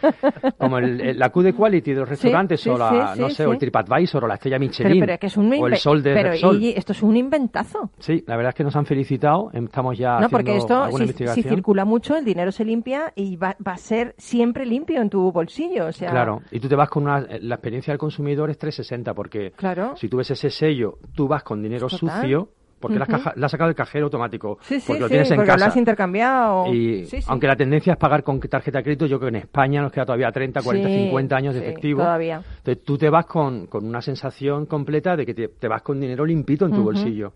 [0.58, 3.28] Como el, el- la Q de Quality de los restaurantes sí, o la, sí, no
[3.28, 3.58] sí, sé, o el.
[3.58, 6.30] TripAdvisor o la estrella Michelin pero es que es un o el sol de pero,
[6.30, 6.62] Repsol.
[6.62, 7.90] y esto es un inventazo.
[7.98, 10.90] Sí, la verdad es que nos han felicitado, estamos ya No, haciendo porque esto, alguna
[10.90, 11.54] si, si investigación.
[11.54, 15.30] circula mucho, el dinero se limpia y va, va a ser siempre limpio en tu
[15.30, 15.86] bolsillo.
[15.86, 17.20] O sea, Claro, y tú te vas con una...
[17.40, 19.94] La experiencia del consumidor es 360, porque Claro.
[19.96, 21.98] si tú ves ese sello, tú vas con dinero Total.
[22.22, 22.48] sucio,
[22.80, 23.12] porque la, Ujú.
[23.12, 25.50] caja, la has sacado del cajero automático, Sí, sí, porque lo sí, tienes en porque
[25.50, 25.66] lo casa.
[25.66, 26.66] has intercambiado.
[26.74, 27.26] Y Sí, sí.
[27.28, 29.92] aunque la tendencia es pagar con tarjeta de crédito, yo creo que en España nos
[29.92, 32.00] queda todavía 30, 40, Sí, 50 años de sí, efectivo.
[32.00, 32.42] todavía.
[32.58, 36.00] Entonces tú te vas con, con una sensación completa de que te, te vas con
[36.00, 37.32] dinero limpito en tu bolsillo.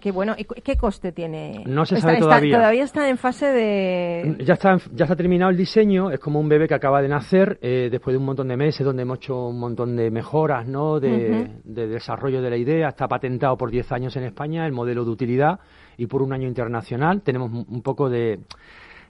[0.00, 0.34] Qué bueno.
[0.38, 1.64] ¿Y qué coste tiene?
[1.66, 2.56] No se Está- sabe está- todavía.
[2.58, 4.36] Todavía está en fase de...
[4.44, 7.58] Ya está, ya está terminado el diseño, es como un bebé que acaba de nacer,
[7.62, 11.00] eh, después de un montón de meses donde hemos hecho un montón de mejoras, ¿no?
[11.00, 12.88] de, de desarrollo de la idea.
[12.88, 15.58] Está patentado por 10 años en España el modelo de utilidad
[15.96, 17.22] y por un año internacional.
[17.22, 18.40] Tenemos un poco de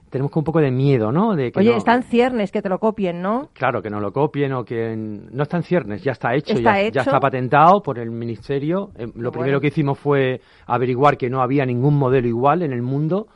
[0.09, 1.35] tenemos un poco de miedo, ¿no?
[1.35, 3.49] De que Oye, no- están ciernes que te lo copien, ¿no?
[3.53, 6.73] Claro, que no lo copien o que no está en ciernes, ya está hecho, Está
[6.75, 6.93] ya, hecho.
[6.95, 8.91] ya está patentado por el ministerio.
[8.95, 9.31] Eh, lo bueno.
[9.31, 13.27] primero que hicimos fue averiguar que no había ningún modelo igual en el mundo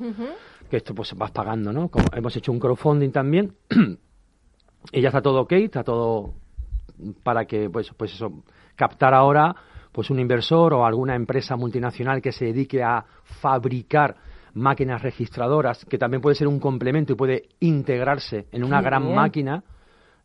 [0.70, 1.90] que esto pues vas pagando, ¿no?
[1.90, 3.54] Como hemos hecho un crowdfunding también
[4.92, 6.34] y ya está todo ok, está todo
[7.24, 8.44] para que pues pues eso
[8.76, 9.54] captar ahora
[9.92, 14.16] pues un inversor o alguna empresa multinacional que se dedique a fabricar
[14.54, 19.16] máquinas registradoras que también puede ser un complemento y puede integrarse en una gran bien.
[19.16, 19.64] máquina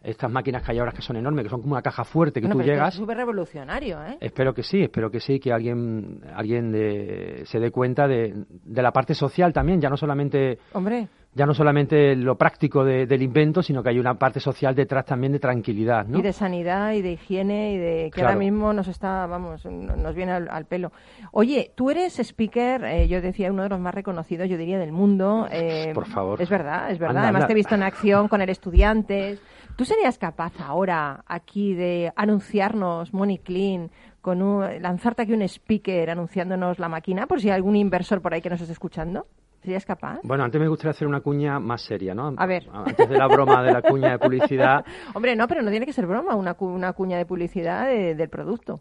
[0.03, 2.47] estas máquinas que hay ahora que son enormes que son como una caja fuerte que
[2.49, 4.19] tú pero llegas Es súper revolucionario, ¿eh?
[4.21, 8.83] Espero que sí, espero que sí, que alguien, alguien de- se dé cuenta de, de
[8.83, 13.21] la parte social también, ya no solamente, Hombre, ya no solamente lo práctico de- del
[13.23, 16.19] invento, sino que hay una parte social detrás también de tranquilidad, ¿no?
[16.19, 18.29] y de sanidad y de higiene y de que Claro.
[18.31, 20.93] ahora mismo nos está, vamos, no- nos viene al, al pelo.
[21.33, 24.93] Oye, tú eres speaker, eh, yo decía, uno de los más reconocidos, yo diría, del
[24.93, 25.47] mundo.
[25.53, 26.41] eh, Por favor.
[26.41, 27.19] Es verdad, es verdad.
[27.19, 27.47] Anda, Además anda.
[27.49, 29.39] te he visto en acción con el Estudiantes.
[29.77, 33.91] ¿Tú serías capaz ahora aquí de anunciarnos, Money Clean,
[34.23, 38.33] con un, lanzarte aquí un speaker anunciándonos la máquina, por si hay algún inversor por
[38.33, 39.27] ahí que nos esté escuchando?
[39.67, 40.21] ¿Serías capaz?
[40.23, 42.33] Bueno, antes me gustaría hacer una cuña más seria, ¿no?
[42.37, 42.69] A ver.
[42.73, 45.93] Antes de la broma de la cuña de publicidad, Hombre, no, pero no tiene que
[45.93, 48.79] ser broma, una, cu- una cuña de publicidad de- del producto.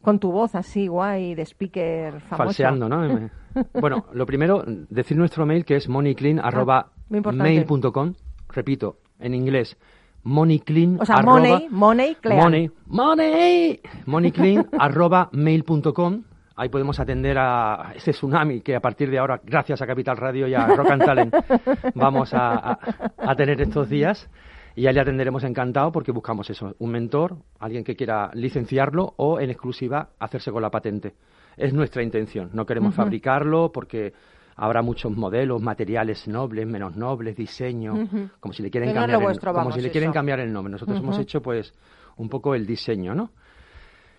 [0.00, 2.36] Con tu voz así, guay, de speaker famoso.
[2.44, 3.28] Falseando, ¿no?
[3.80, 8.14] bueno, lo primero, decir nuestro mail que es moneyclean.mail.com.
[8.50, 9.76] Repito, en inglés,
[10.22, 10.98] moneyclean.
[11.00, 12.38] O sea, money, money, clean.
[12.38, 16.22] Money, money, moneyclean arroba mail.com.
[16.58, 20.48] Ahí podemos atender a ese tsunami que a partir de ahora, gracias a Capital Radio
[20.48, 21.34] y a Rock and Talent,
[21.94, 22.78] vamos a,
[23.18, 24.30] a tener estos días.
[24.74, 29.38] Y ahí le atenderemos encantado porque buscamos eso, un mentor, alguien que quiera licenciarlo o
[29.38, 31.14] en exclusiva hacerse con la patente.
[31.58, 32.50] Es nuestra intención.
[32.52, 34.14] No queremos fabricarlo porque
[34.56, 38.08] habrá muchos modelos, materiales nobles, menos nobles, diseño,
[38.40, 40.72] como si le quieren cambiar, el, como si le quieren cambiar el nombre.
[40.72, 41.74] Nosotros hemos hecho pues
[42.16, 43.30] un poco el diseño, ¿no?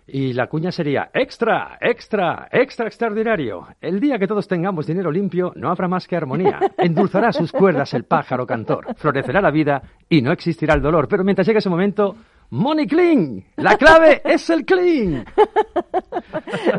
[0.09, 3.67] Y la cuña sería extra, extra, extra extraordinario.
[3.81, 6.59] El día que todos tengamos dinero limpio, no habrá más que armonía.
[6.77, 11.09] Endulzará sus cuerdas el pájaro cantor, florecerá la vida y no existirá el dolor.
[11.09, 12.15] Pero mientras llegue ese momento,
[12.49, 13.43] Money Clean.
[13.57, 15.25] La clave es el clean.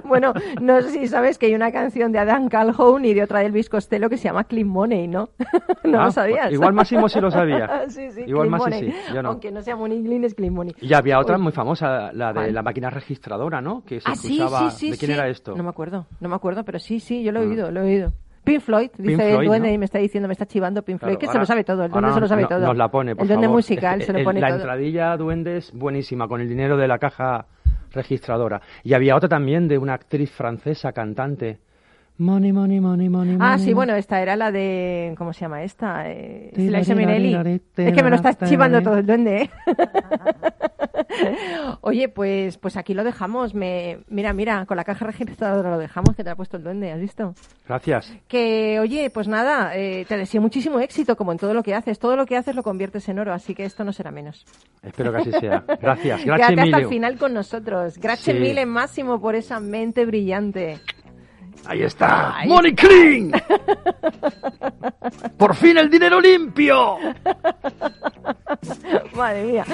[0.05, 3.41] bueno, no sé si sabes que hay una canción de Adam Calhoun y de otra
[3.41, 5.29] de Elvis Costello que se llama Clean Money, ¿no?
[5.85, 6.45] no lo Ah, sabías.
[6.45, 7.85] pues igual Máximo sí lo sabía.
[7.89, 8.91] sí, sí, Igual Clean Money.
[8.93, 9.29] sí, yo no.
[9.31, 10.75] Aunque no sea Money Clean, es Clean Money.
[10.81, 11.43] Y había otra Uy.
[11.43, 12.55] muy famosa, la de ¿Cuál?
[12.55, 13.83] la máquina registradora, ¿no?
[13.85, 14.71] Que se Ah, sí, escuchaba.
[14.71, 14.91] sí, sí.
[14.93, 15.55] ¿De quién era esto?
[15.57, 17.49] No me acuerdo, no me acuerdo, pero sí, sí, yo lo he Ah.
[17.49, 18.13] oído, lo he oído.
[18.49, 19.75] Pink Floyd, dice el Floyd, duende ¿no?
[19.75, 21.85] y me está diciendo, me está chivando Pink Floyd, Claro, que se lo sabe todo,
[21.85, 22.61] el duende se lo sabe no- todo.
[22.61, 23.59] Nos la pone, por El duende favor.
[23.59, 24.57] musical se lo El- pone La todo.
[24.59, 27.47] entradilla duende es buenísima, con el dinero de la caja
[27.93, 28.61] registradora.
[28.85, 31.59] Y había otra también de una actriz francesa cantante.
[32.21, 33.37] Money, money, money, money.
[33.39, 33.65] Ah, money.
[33.65, 35.15] sí, bueno, esta era la de.
[35.17, 36.11] ¿Cómo se llama esta?
[36.11, 37.43] Eh, tira, tira,
[37.77, 39.51] Es que me lo estás chivando todo el duende, ¿eh?
[41.81, 43.55] Oye, pues, pues aquí lo dejamos.
[43.55, 46.91] Me, mira, mira, con la caja registradora lo dejamos, que te ha puesto el duende,
[46.91, 47.35] ¿has visto?
[47.69, 48.13] Gracias.
[48.27, 52.01] Que, oye, pues nada, eh, te deseo muchísimo éxito, como en todo lo que haces.
[52.01, 54.45] Todo lo que haces lo conviertes en oro, así que esto no será menos.
[54.83, 55.65] Espero que así sea.
[55.81, 56.23] Gracias.
[56.23, 57.99] Quédate Gracias, hasta el final con nosotros.
[57.99, 58.43] Gracias Sí.
[58.43, 60.79] mille, Máximo, por esa mente brillante.
[61.67, 62.37] Ahí está.
[62.37, 63.31] Ahí Money Clean.
[65.37, 66.97] Por fin el dinero limpio.
[69.15, 69.65] Madre mía.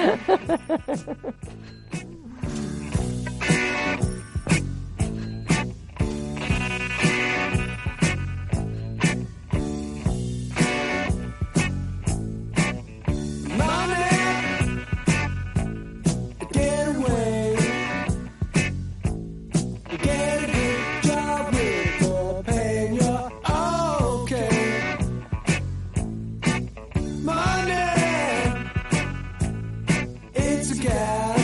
[30.85, 31.34] Yeah.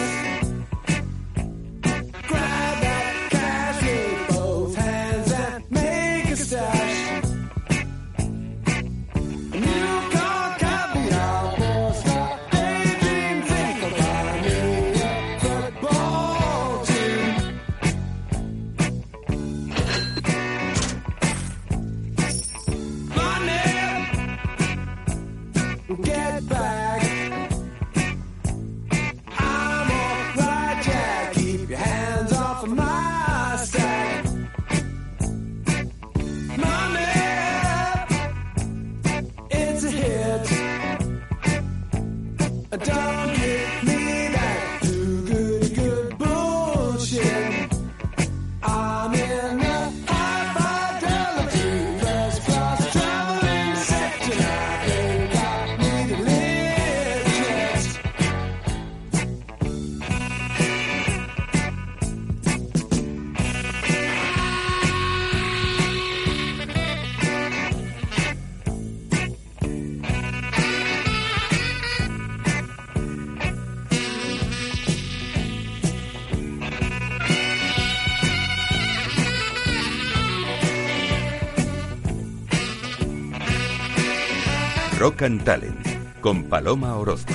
[85.23, 85.85] And Talent
[86.19, 87.33] con Paloma Orozco.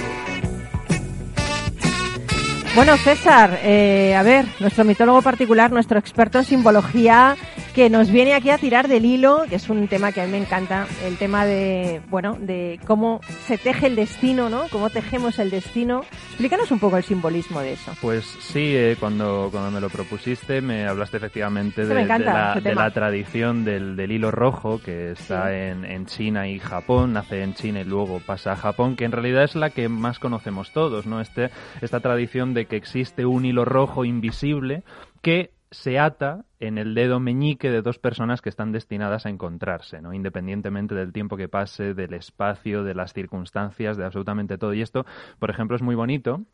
[2.74, 7.36] Bueno, César, eh, a ver, nuestro mitólogo particular, nuestro experto en simbología,
[7.76, 10.32] que nos viene aquí a tirar del hilo, que es un tema que a mí
[10.32, 14.62] me encanta, el tema de, bueno, de cómo se teje el destino, ¿no?
[14.70, 16.02] Cómo tejemos el destino.
[16.30, 17.92] Explícanos un poco el simbolismo de eso.
[18.00, 23.66] Pues sí, eh, cuando, cuando me lo propusiste me hablaste efectivamente de, la, de tradición
[23.66, 25.54] del, del hilo rojo que está Sí.
[25.54, 29.12] en, en China y Japón, nace en China y luego pasa a Japón, que en
[29.12, 31.20] realidad es la que más conocemos todos, ¿no?
[31.20, 31.50] Este,
[31.82, 34.82] esta tradición de que existe un hilo rojo invisible
[35.20, 40.00] que se ata en el dedo meñique de dos personas que están destinadas a encontrarse,
[40.00, 40.14] ¿no?
[40.14, 44.72] Independientemente del tiempo que pase, del espacio, de las circunstancias, de absolutamente todo.
[44.72, 45.04] Y esto,
[45.38, 46.46] por ejemplo, es muy bonito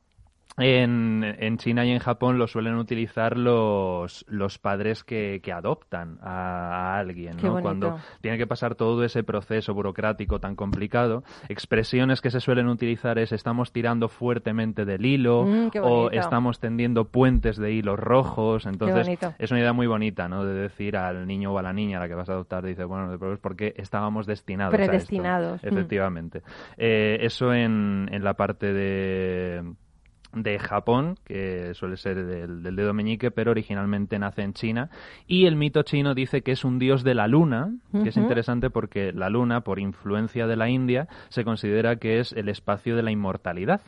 [0.58, 6.18] en, en China y en Japón lo suelen utilizar los, los padres que, que adoptan
[6.22, 7.60] a, a alguien, ¿no?
[7.60, 11.24] Cuando tiene que pasar todo ese proceso burocrático tan complicado.
[11.48, 17.06] Expresiones que se suelen utilizar es estamos tirando fuertemente del hilo Mm, o estamos tendiendo
[17.06, 18.66] puentes de hilos rojos.
[18.66, 20.44] Entonces es una idea muy bonita, ¿no?
[20.44, 22.84] De decir al niño o a la niña a la que vas a adoptar, dice,
[22.84, 24.90] bueno, no te preocupes porque estábamos destinados a esto.
[24.90, 25.66] Predestinados, mm.
[25.66, 26.42] Efectivamente.
[26.76, 29.62] Eh, eso en, en la parte de
[30.32, 34.90] de Japón, que suele ser del, del dedo meñique, pero originalmente nace en China.
[35.26, 38.70] Y el mito chino dice que es un dios de la luna, que es interesante
[38.70, 43.02] porque la luna, por influencia de la India, se considera que es el espacio de
[43.02, 43.80] la inmortalidad.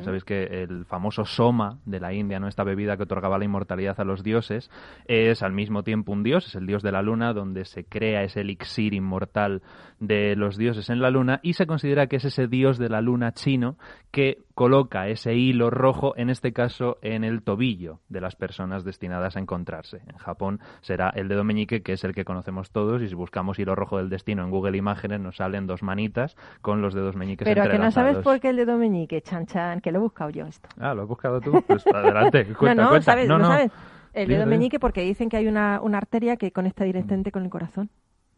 [0.00, 2.48] Sabéis que el famoso soma de la India, ¿no?
[2.48, 4.70] esta bebida que otorgaba la inmortalidad a los dioses,
[5.06, 8.22] es al mismo tiempo un dios, es el dios de la luna, donde se crea
[8.22, 9.62] ese elixir inmortal
[10.00, 13.00] de los dioses en la luna, y se considera que es ese dios de la
[13.00, 13.76] luna chino
[14.10, 19.36] que coloca ese hilo rojo, en este caso en el tobillo de las personas destinadas
[19.36, 20.00] a encontrarse.
[20.08, 23.60] En Japón será el dedo meñique, que es el que conocemos todos, y si buscamos
[23.60, 27.46] hilo rojo del destino en Google Imágenes nos salen dos manitas con los dedos meñiques
[27.46, 30.30] Pero que no sabes por qué el dedo meñique, chan chan, que lo he buscado
[30.30, 30.68] yo esto.
[30.80, 31.52] Ah, lo has buscado tú.
[31.64, 33.12] Pues adelante, cuenta, no, no, cuenta.
[33.12, 33.28] ¿sabes?
[33.28, 33.50] no, no no.
[33.50, 33.70] sabes.
[34.12, 37.50] El dedo meñique porque dicen que hay una, una arteria que conecta directamente con el
[37.50, 37.90] corazón.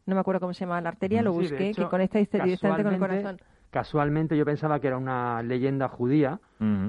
[0.05, 2.19] No me acuerdo cómo se llama la arteria, lo Sí, de busqué, hecho, que conecta
[2.19, 3.39] directamente con el corazón.
[3.71, 6.41] Casualmente yo pensaba que era una leyenda judía.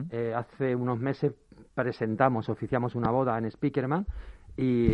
[0.10, 1.34] Eh, hace unos meses
[1.76, 4.06] presentamos, oficiamos una boda en Speakerman
[4.58, 4.92] y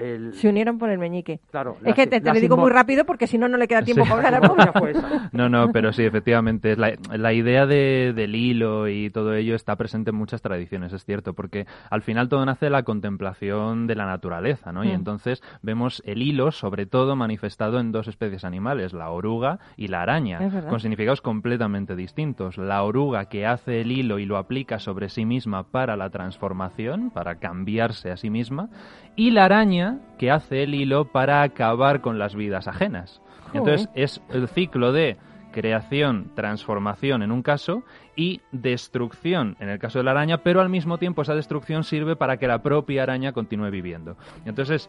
[0.00, 0.34] el...
[0.34, 1.40] Se unieron por el meñique.
[1.50, 3.82] Claro, Es que te, te lo digo muy rápido porque si no, no le queda
[3.82, 4.10] tiempo Sí.
[4.10, 4.42] para hablar
[4.90, 5.30] esa.
[5.32, 6.76] No, no, pero sí, efectivamente.
[6.76, 11.04] La, la idea de, del hilo y todo ello está presente en muchas tradiciones, es
[11.04, 14.84] cierto, porque al final todo nace de la contemplación de la naturaleza, ¿no?
[14.84, 14.94] Y Mm.
[14.94, 20.02] entonces vemos el hilo, sobre todo, manifestado en dos especies animales, la oruga y la
[20.02, 22.56] araña, con significados completamente distintos.
[22.58, 27.10] La oruga que hace el hilo y lo aplica sobre sí misma para la transformación,
[27.10, 28.68] para cambiarse a sí misma,
[29.16, 33.20] y la araña que hace el hilo para acabar con las vidas ajenas.
[33.52, 35.16] Entonces es el ciclo de
[35.52, 37.82] creación, transformación en un caso
[38.16, 42.16] y destrucción en el caso de la araña, pero al mismo tiempo esa destrucción sirve
[42.16, 44.16] para que la propia araña continúe viviendo.
[44.44, 44.88] Entonces,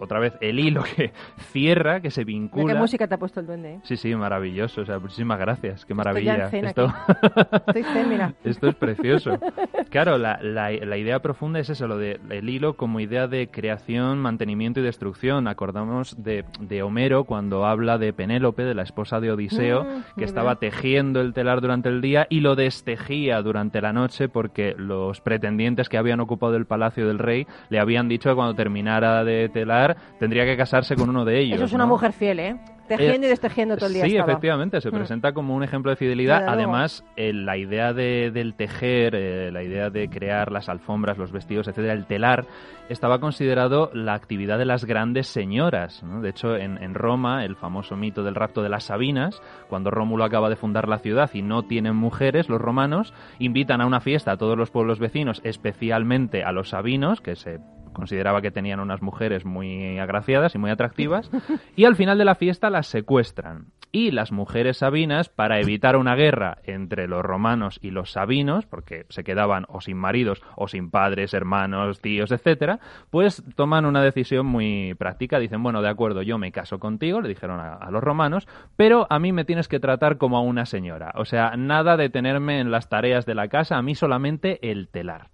[0.00, 1.12] otra vez, el hilo que
[1.52, 2.72] cierra, que se vincula...
[2.74, 3.74] ¿Qué música te ha puesto el duende?
[3.74, 3.80] eh?
[3.84, 4.82] Sí, sí, maravilloso.
[4.82, 5.84] O sea, muchísimas gracias.
[5.84, 6.48] Qué Estoy maravilla.
[6.50, 6.92] zen Esto...
[7.66, 8.34] Estoy zen, mira.
[8.44, 9.38] Esto es precioso.
[9.90, 13.48] Claro, la, la- la idea profunda es eso, lo de el hilo como idea de
[13.48, 15.46] creación, mantenimiento y destrucción.
[15.48, 20.24] Acordamos de, de Homero cuando habla de Penélope, de la esposa de Odiseo, Mm, que
[20.24, 20.70] estaba bien.
[20.72, 25.88] tejiendo el telar durante el día y lo destejía durante la noche porque los pretendientes
[25.88, 29.85] que habían ocupado el palacio del rey le habían dicho que cuando terminara de telar
[30.18, 31.56] tendría que casarse con uno de ellos.
[31.56, 31.90] Eso es una ¿no?
[31.90, 32.56] mujer fiel, ¿eh?
[32.88, 34.30] Tejiendo y destejiendo todo el día Sí, estaba.
[34.30, 34.94] efectivamente, se Mm.
[34.94, 36.44] presenta como un ejemplo de fidelidad.
[36.46, 41.32] Además, eh, la idea de- del tejer, eh, la idea de crear las alfombras, los
[41.32, 42.44] vestidos, etcétera, el telar,
[42.88, 46.04] estaba considerado la actividad de las grandes señoras.
[46.04, 46.20] ¿no?
[46.20, 50.22] De hecho, en, en Roma, el famoso mito del rapto de las Sabinas, cuando Rómulo
[50.22, 54.30] acaba de fundar la ciudad y no tienen mujeres, los romanos invitan a una fiesta
[54.30, 57.58] a todos los pueblos vecinos, especialmente a los sabinos, que se
[57.96, 61.30] consideraba que tenían unas mujeres muy agraciadas y muy atractivas,
[61.74, 63.72] y al final de la fiesta las secuestran.
[63.92, 69.06] Y las mujeres sabinas, para evitar una guerra entre los romanos y los sabinos, porque
[69.08, 72.78] se quedaban o sin maridos o sin padres, hermanos, tíos, etcétera,
[73.08, 75.38] pues toman una decisión muy práctica.
[75.38, 79.06] Dicen, bueno, de acuerdo, yo me caso contigo, le dijeron a, a los romanos, pero
[79.08, 81.12] a mí me tienes que tratar como a una señora.
[81.14, 84.88] O sea, nada de tenerme en las tareas de la casa, a mí solamente el
[84.88, 85.30] telar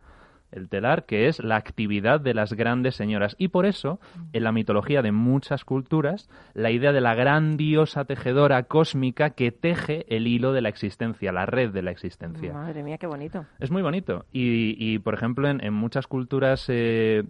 [0.53, 3.35] el telar, que es la actividad de las grandes señoras.
[3.39, 4.01] Y por eso,
[4.33, 9.51] en la mitología de muchas culturas, la idea de la gran diosa tejedora cósmica que
[9.51, 12.53] teje el hilo de la existencia, la red de la existencia.
[12.53, 13.47] Madre mía, qué bonito.
[13.59, 14.27] Es muy bonito.
[14.33, 17.25] Y, y, por ejemplo, en, en muchas culturas eh,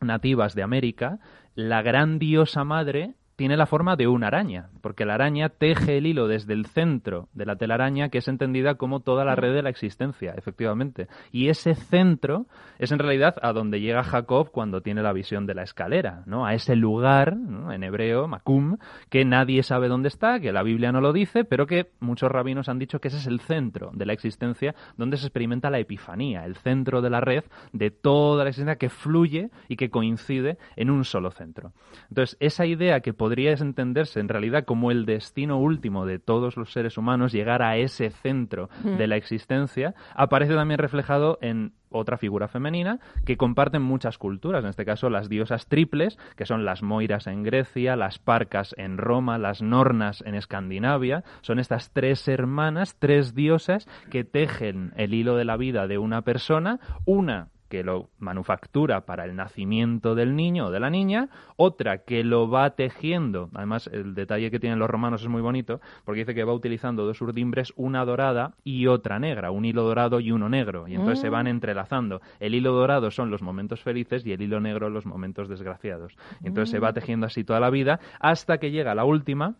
[0.00, 1.18] nativas de América,
[1.54, 6.06] la gran diosa madre tiene la forma de una araña, porque la araña teje el
[6.06, 9.62] hilo desde el centro de la telaraña, que es entendida como toda la red de
[9.62, 11.06] la existencia, efectivamente.
[11.30, 12.46] Y ese centro
[12.80, 16.46] es en realidad a donde llega Jacob cuando tiene la visión de la escalera, ¿no?
[16.46, 17.36] A ese lugar,
[17.70, 18.78] en hebreo, Makum,
[19.08, 22.68] que nadie sabe dónde está, que la Biblia no lo dice, pero que muchos rabinos
[22.68, 26.44] han dicho que ese es el centro de la existencia, donde se experimenta la epifanía,
[26.44, 30.90] el centro de la red de toda la existencia que fluye y que coincide en
[30.90, 31.70] un solo centro.
[32.08, 36.72] Entonces, esa idea que podría entenderse en realidad como el destino último de todos los
[36.72, 42.48] seres humanos, llegar a ese centro de la existencia, aparece también reflejado en otra figura
[42.48, 47.26] femenina que comparten muchas culturas, en este caso las diosas triples, que son las moiras
[47.26, 53.34] en Grecia, las parcas en Roma, las nornas en Escandinavia, son estas tres hermanas, tres
[53.34, 59.02] diosas que tejen el hilo de la vida de una persona, una que lo manufactura
[59.02, 63.88] para el nacimiento del niño o de la niña, otra que lo va tejiendo, además
[63.92, 67.20] el detalle que tienen los romanos es muy bonito, porque dice que va utilizando dos
[67.20, 71.28] urdimbres, una dorada y otra negra, un hilo dorado y uno negro, y entonces se
[71.28, 72.20] van entrelazando.
[72.40, 76.16] El hilo dorado son los momentos felices y el hilo negro los momentos desgraciados.
[76.42, 79.56] Y entonces se va tejiendo así toda la vida hasta que llega la última,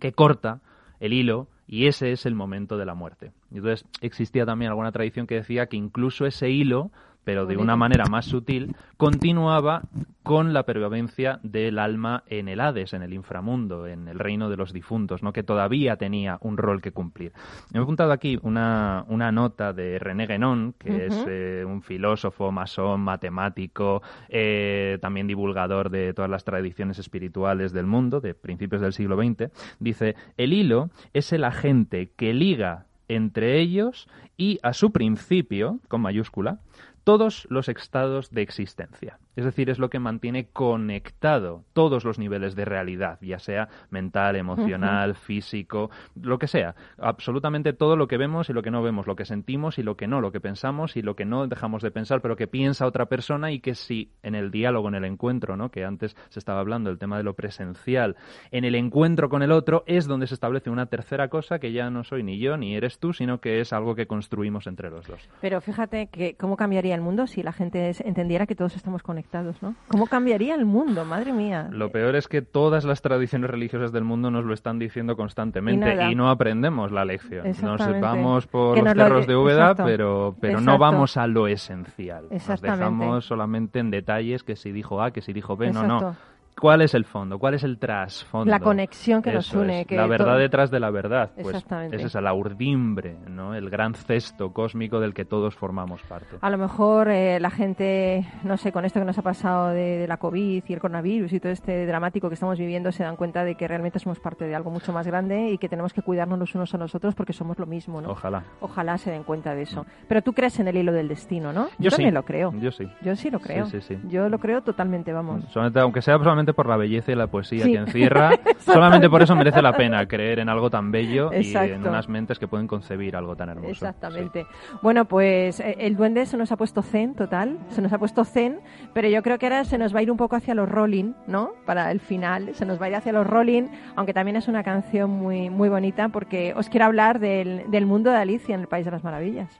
[0.00, 0.60] que corta
[1.00, 3.32] el hilo y ese es el momento de la muerte.
[3.50, 6.90] Y Entonces existía también alguna tradición que decía que incluso ese hilo
[7.26, 9.82] pero de una manera más sutil, continuaba
[10.22, 14.56] con la pervivencia del alma en el Hades, en el inframundo, en el reino de
[14.56, 15.32] los difuntos, ¿no?
[15.32, 17.32] que todavía tenía un rol que cumplir.
[17.72, 22.52] Me he apuntado aquí una, una nota de René Guénon, que es eh, un filósofo,
[22.52, 28.92] masón, matemático, eh, también divulgador de todas las tradiciones espirituales del mundo, de principios del
[28.92, 29.50] siglo XX.
[29.80, 36.00] Dice, el hilo es el agente que liga entre ellos y a su principio, con
[36.00, 36.60] mayúscula,
[37.06, 39.20] todos los estados de existencia.
[39.36, 44.36] Es decir, es lo que mantiene conectado todos los niveles de realidad, ya sea mental,
[44.36, 46.74] emocional, físico, lo que sea.
[46.98, 49.96] Absolutamente todo lo que vemos y lo que no vemos, lo que sentimos y lo
[49.96, 52.86] que no, lo que pensamos y lo que no dejamos de pensar, pero que piensa
[52.86, 55.70] otra persona y que si en el diálogo, en el encuentro, ¿no?
[55.70, 58.16] que antes se estaba hablando del tema de lo presencial,
[58.50, 61.90] en el encuentro con el otro es donde se establece una tercera cosa que ya
[61.90, 65.06] no soy ni yo ni eres tú, sino que es algo que construimos entre los
[65.06, 65.28] dos.
[65.40, 69.25] Pero fíjate que cómo cambiaría el mundo si la gente entendiera que todos estamos conectados,
[69.60, 69.74] ¿no?
[69.88, 71.04] ¿Cómo cambiaría el mundo?
[71.04, 71.68] Madre mía.
[71.70, 76.10] Lo peor es que todas las tradiciones religiosas del mundo nos lo están diciendo constantemente
[76.10, 77.44] Y no aprendemos la lección.
[77.62, 79.84] Nos vamos por los cerros de Úbeda, exacto.
[79.84, 82.26] pero, pero no vamos a lo esencial.
[82.30, 86.16] Nos dejamos solamente en detalles que si dijo A, que si dijo B, no, no.
[86.58, 87.38] ¿Cuál es el fondo?
[87.38, 88.50] ¿Cuál es el trasfondo?
[88.50, 91.30] La conexión que nos une, es, que la verdad detrás de la verdad.
[91.34, 91.96] Pues Exactamente.
[91.96, 93.54] es esa, la urdimbre, ¿no?
[93.54, 96.36] El gran cesto cósmico del que todos formamos parte.
[96.40, 99.98] A lo mejor eh, la gente, no sé, con esto que nos ha pasado de,
[99.98, 103.16] de la COVID y el coronavirus y todo este dramático que estamos viviendo, se dan
[103.16, 106.00] cuenta de que realmente somos parte de algo mucho más grande y que tenemos que
[106.00, 108.10] cuidarnos los unos a los otros porque somos lo mismo, ¿no?
[108.10, 108.44] Ojalá.
[108.60, 109.84] Ojalá se den cuenta de eso.
[110.08, 111.66] Pero tú crees en el hilo del destino, ¿no?
[111.78, 111.96] Yo sí.
[111.96, 112.52] también lo creo.
[112.58, 112.88] Yo sí.
[113.02, 113.66] Yo sí lo creo.
[113.66, 114.08] Sí, sí, sí.
[114.08, 115.44] Yo lo creo totalmente, vamos.
[115.50, 117.72] Solamente- aunque sea solamente por la belleza y la poesía Sí.
[117.72, 121.86] que encierra, solamente por eso merece la pena creer en algo tan bello y en
[121.86, 123.70] unas mentes que pueden concebir algo tan hermoso.
[123.70, 124.46] Exactamente.
[124.82, 128.24] Bueno, pues eh, el duende se nos ha puesto zen, total, se nos ha puesto
[128.24, 128.60] zen,
[128.94, 131.12] pero yo creo que ahora se nos va a ir un poco hacia los rolling,
[131.26, 131.50] ¿no?
[131.64, 133.64] Para el final, se nos va a ir hacia los rolling,
[133.96, 138.10] aunque también es una canción muy, muy bonita porque os quiero hablar del, del mundo
[138.10, 139.50] de Alicia en el País de las Maravillas.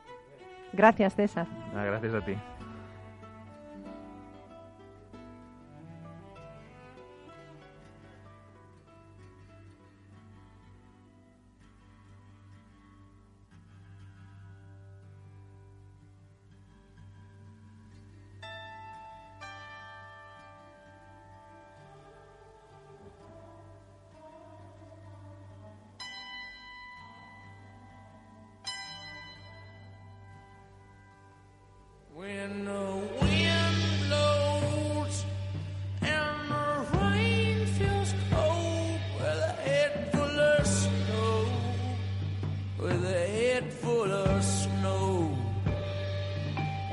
[0.73, 1.47] Gracias, César.
[1.75, 2.35] Ah, gracias a ti.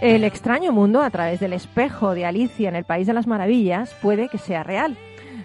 [0.03, 3.95] El extraño mundo a través del espejo de Alicia en el País de las Maravillas
[4.01, 4.97] puede que sea real.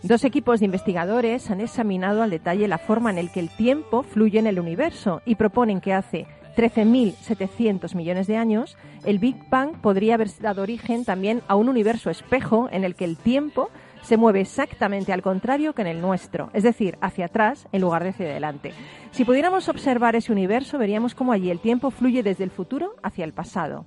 [0.02, 4.02] Dos equipos de investigadores han examinado al detalle la forma en la que el tiempo
[4.02, 9.80] fluye en el universo y proponen que hace 13.700 millones de años el Big Bang
[9.80, 13.70] podría haber dado origen también a un universo espejo en el que el tiempo
[14.02, 18.02] se mueve exactamente al contrario que en el nuestro, es decir, hacia atrás en lugar
[18.02, 18.72] de hacia adelante.
[19.12, 23.24] Si pudiéramos observar ese universo, veríamos cómo allí el tiempo fluye desde el futuro hacia
[23.24, 23.86] el pasado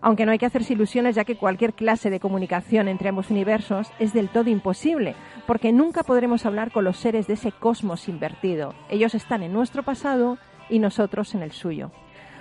[0.00, 3.92] aunque no hay que hacerse ilusiones ya que cualquier clase de comunicación entre ambos universos
[3.98, 5.14] es del todo imposible,
[5.46, 8.74] porque nunca podremos hablar con los seres de ese cosmos invertido.
[8.88, 10.38] Ellos están en nuestro pasado
[10.68, 11.90] y nosotros en el suyo.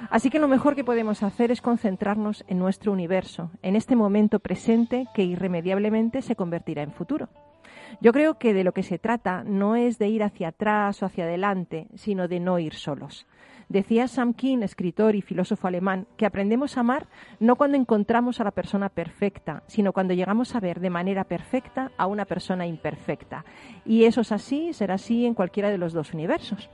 [0.09, 4.39] Así que lo mejor que podemos hacer es concentrarnos en nuestro universo, en este momento
[4.39, 7.29] presente que irremediablemente se convertirá en futuro.
[8.01, 11.05] Yo creo que de lo que se trata no es de ir hacia atrás o
[11.05, 13.25] hacia adelante, sino de no ir solos.
[13.69, 17.07] Decía Sam King, escritor y filósofo alemán, que aprendemos a amar
[17.39, 21.91] no cuando encontramos a la persona perfecta, sino cuando llegamos a ver de manera perfecta
[21.97, 23.43] a una persona imperfecta.
[23.85, 26.69] Y eso es así, será así en cualquiera de los dos universos.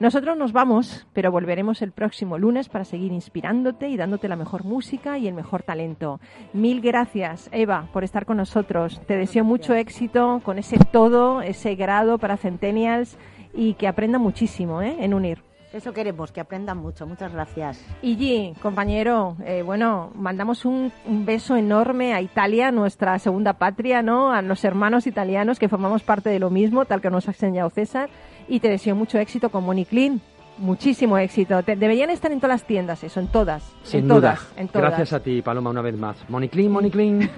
[0.00, 4.64] Nosotros nos vamos, pero volveremos el próximo lunes para seguir inspirándote y dándote la mejor
[4.64, 6.20] música y el mejor talento.
[6.52, 9.00] Mil gracias, Eva, por estar con nosotros.
[9.06, 13.16] Te deseo mucho éxito con ese todo, ese grado para Centennials
[13.54, 14.96] y que aprenda muchísimo ¿eh?
[14.98, 15.53] en unir.
[15.74, 17.04] Eso queremos, que aprendan mucho.
[17.04, 17.84] Muchas gracias.
[18.00, 24.32] Y compañero, eh, bueno, mandamos un, un, beso enorme a Italia, nuestra segunda patria, ¿no?
[24.32, 27.70] A los hermanos italianos que formamos parte de lo mismo, tal que nos ha enseñado
[27.70, 28.08] César.
[28.46, 30.20] Y te deseo mucho éxito con Moni Clean.
[30.58, 31.62] Muchísimo éxito.
[31.62, 33.74] Te, deberían estar en todas las tiendas, eso, en todas.
[33.82, 34.20] Sin en duda.
[34.20, 34.88] todas, en todas.
[34.88, 36.16] Gracias a ti, Paloma, una vez más.
[36.28, 37.28] Moni Clean, Moni Clean.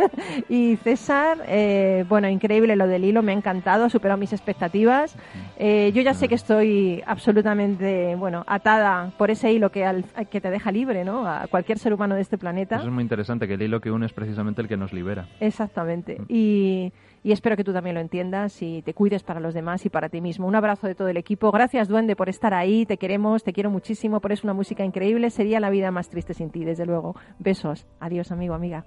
[0.48, 5.16] y César, eh, bueno, increíble lo del hilo, me ha encantado, ha superado mis expectativas.
[5.58, 10.40] Eh, yo ya sé que estoy absolutamente, bueno, atada por ese hilo que, al, que
[10.40, 11.26] te deja libre, ¿no?
[11.26, 12.76] A cualquier ser humano de este planeta.
[12.76, 15.28] Eso es muy interesante, que el hilo que une es precisamente el que nos libera.
[15.40, 16.20] Exactamente.
[16.28, 16.92] Y,
[17.26, 20.08] y espero que tú también lo entiendas y te cuides para los demás y para
[20.08, 20.46] ti mismo.
[20.46, 21.50] Un abrazo de todo el equipo.
[21.50, 22.86] Gracias, Duende, por estar ahí.
[22.86, 24.20] Te queremos, te quiero muchísimo.
[24.20, 25.30] Por eso una música increíble.
[25.30, 27.16] Sería la vida más triste sin ti, desde luego.
[27.40, 27.84] Besos.
[27.98, 28.86] Adiós, amigo, amiga.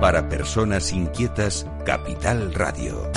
[0.00, 3.10] Para personas inquietas, Capital Radio.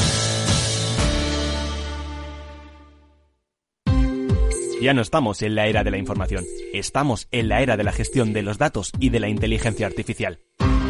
[4.81, 7.91] Ya no estamos en la era de la información, estamos en la era de la
[7.91, 10.39] gestión de los datos y de la inteligencia artificial.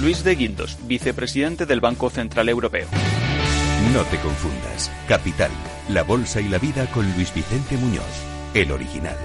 [0.00, 2.88] Luis de Guindos, vicepresidente del Banco Central Europeo.
[3.92, 4.90] No te confundas.
[5.06, 5.50] Capital,
[5.90, 8.04] La Bolsa y la Vida con Luis Vicente Muñoz,
[8.54, 9.16] el original.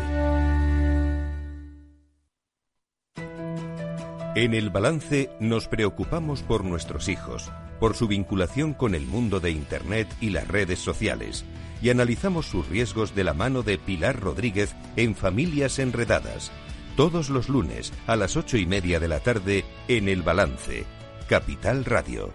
[4.36, 7.49] En el balance nos preocupamos por nuestros hijos,
[7.80, 11.45] por su vinculación con el mundo de Internet y las redes sociales,
[11.82, 16.51] y analizamos sus riesgos de la mano de Pilar Rodríguez en Familias Enredadas,
[16.95, 20.85] todos los lunes a las ocho y media de la tarde en el balance,
[21.27, 22.31] Capital Radio.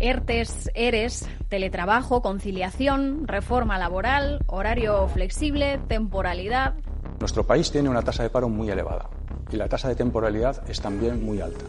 [0.00, 6.74] ERTES, ERES, teletrabajo, conciliación, reforma laboral, horario flexible, temporalidad.
[7.20, 9.10] Nuestro país tiene una tasa de paro muy elevada
[9.52, 11.64] y la tasa de temporalidad es también muy alta.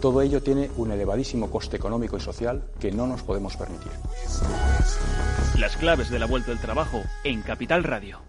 [0.00, 3.90] Todo ello tiene un elevadísimo coste económico y social que no nos podemos permitir.
[5.58, 8.20] Las claves de la vuelta del trabajo en Capital Radio.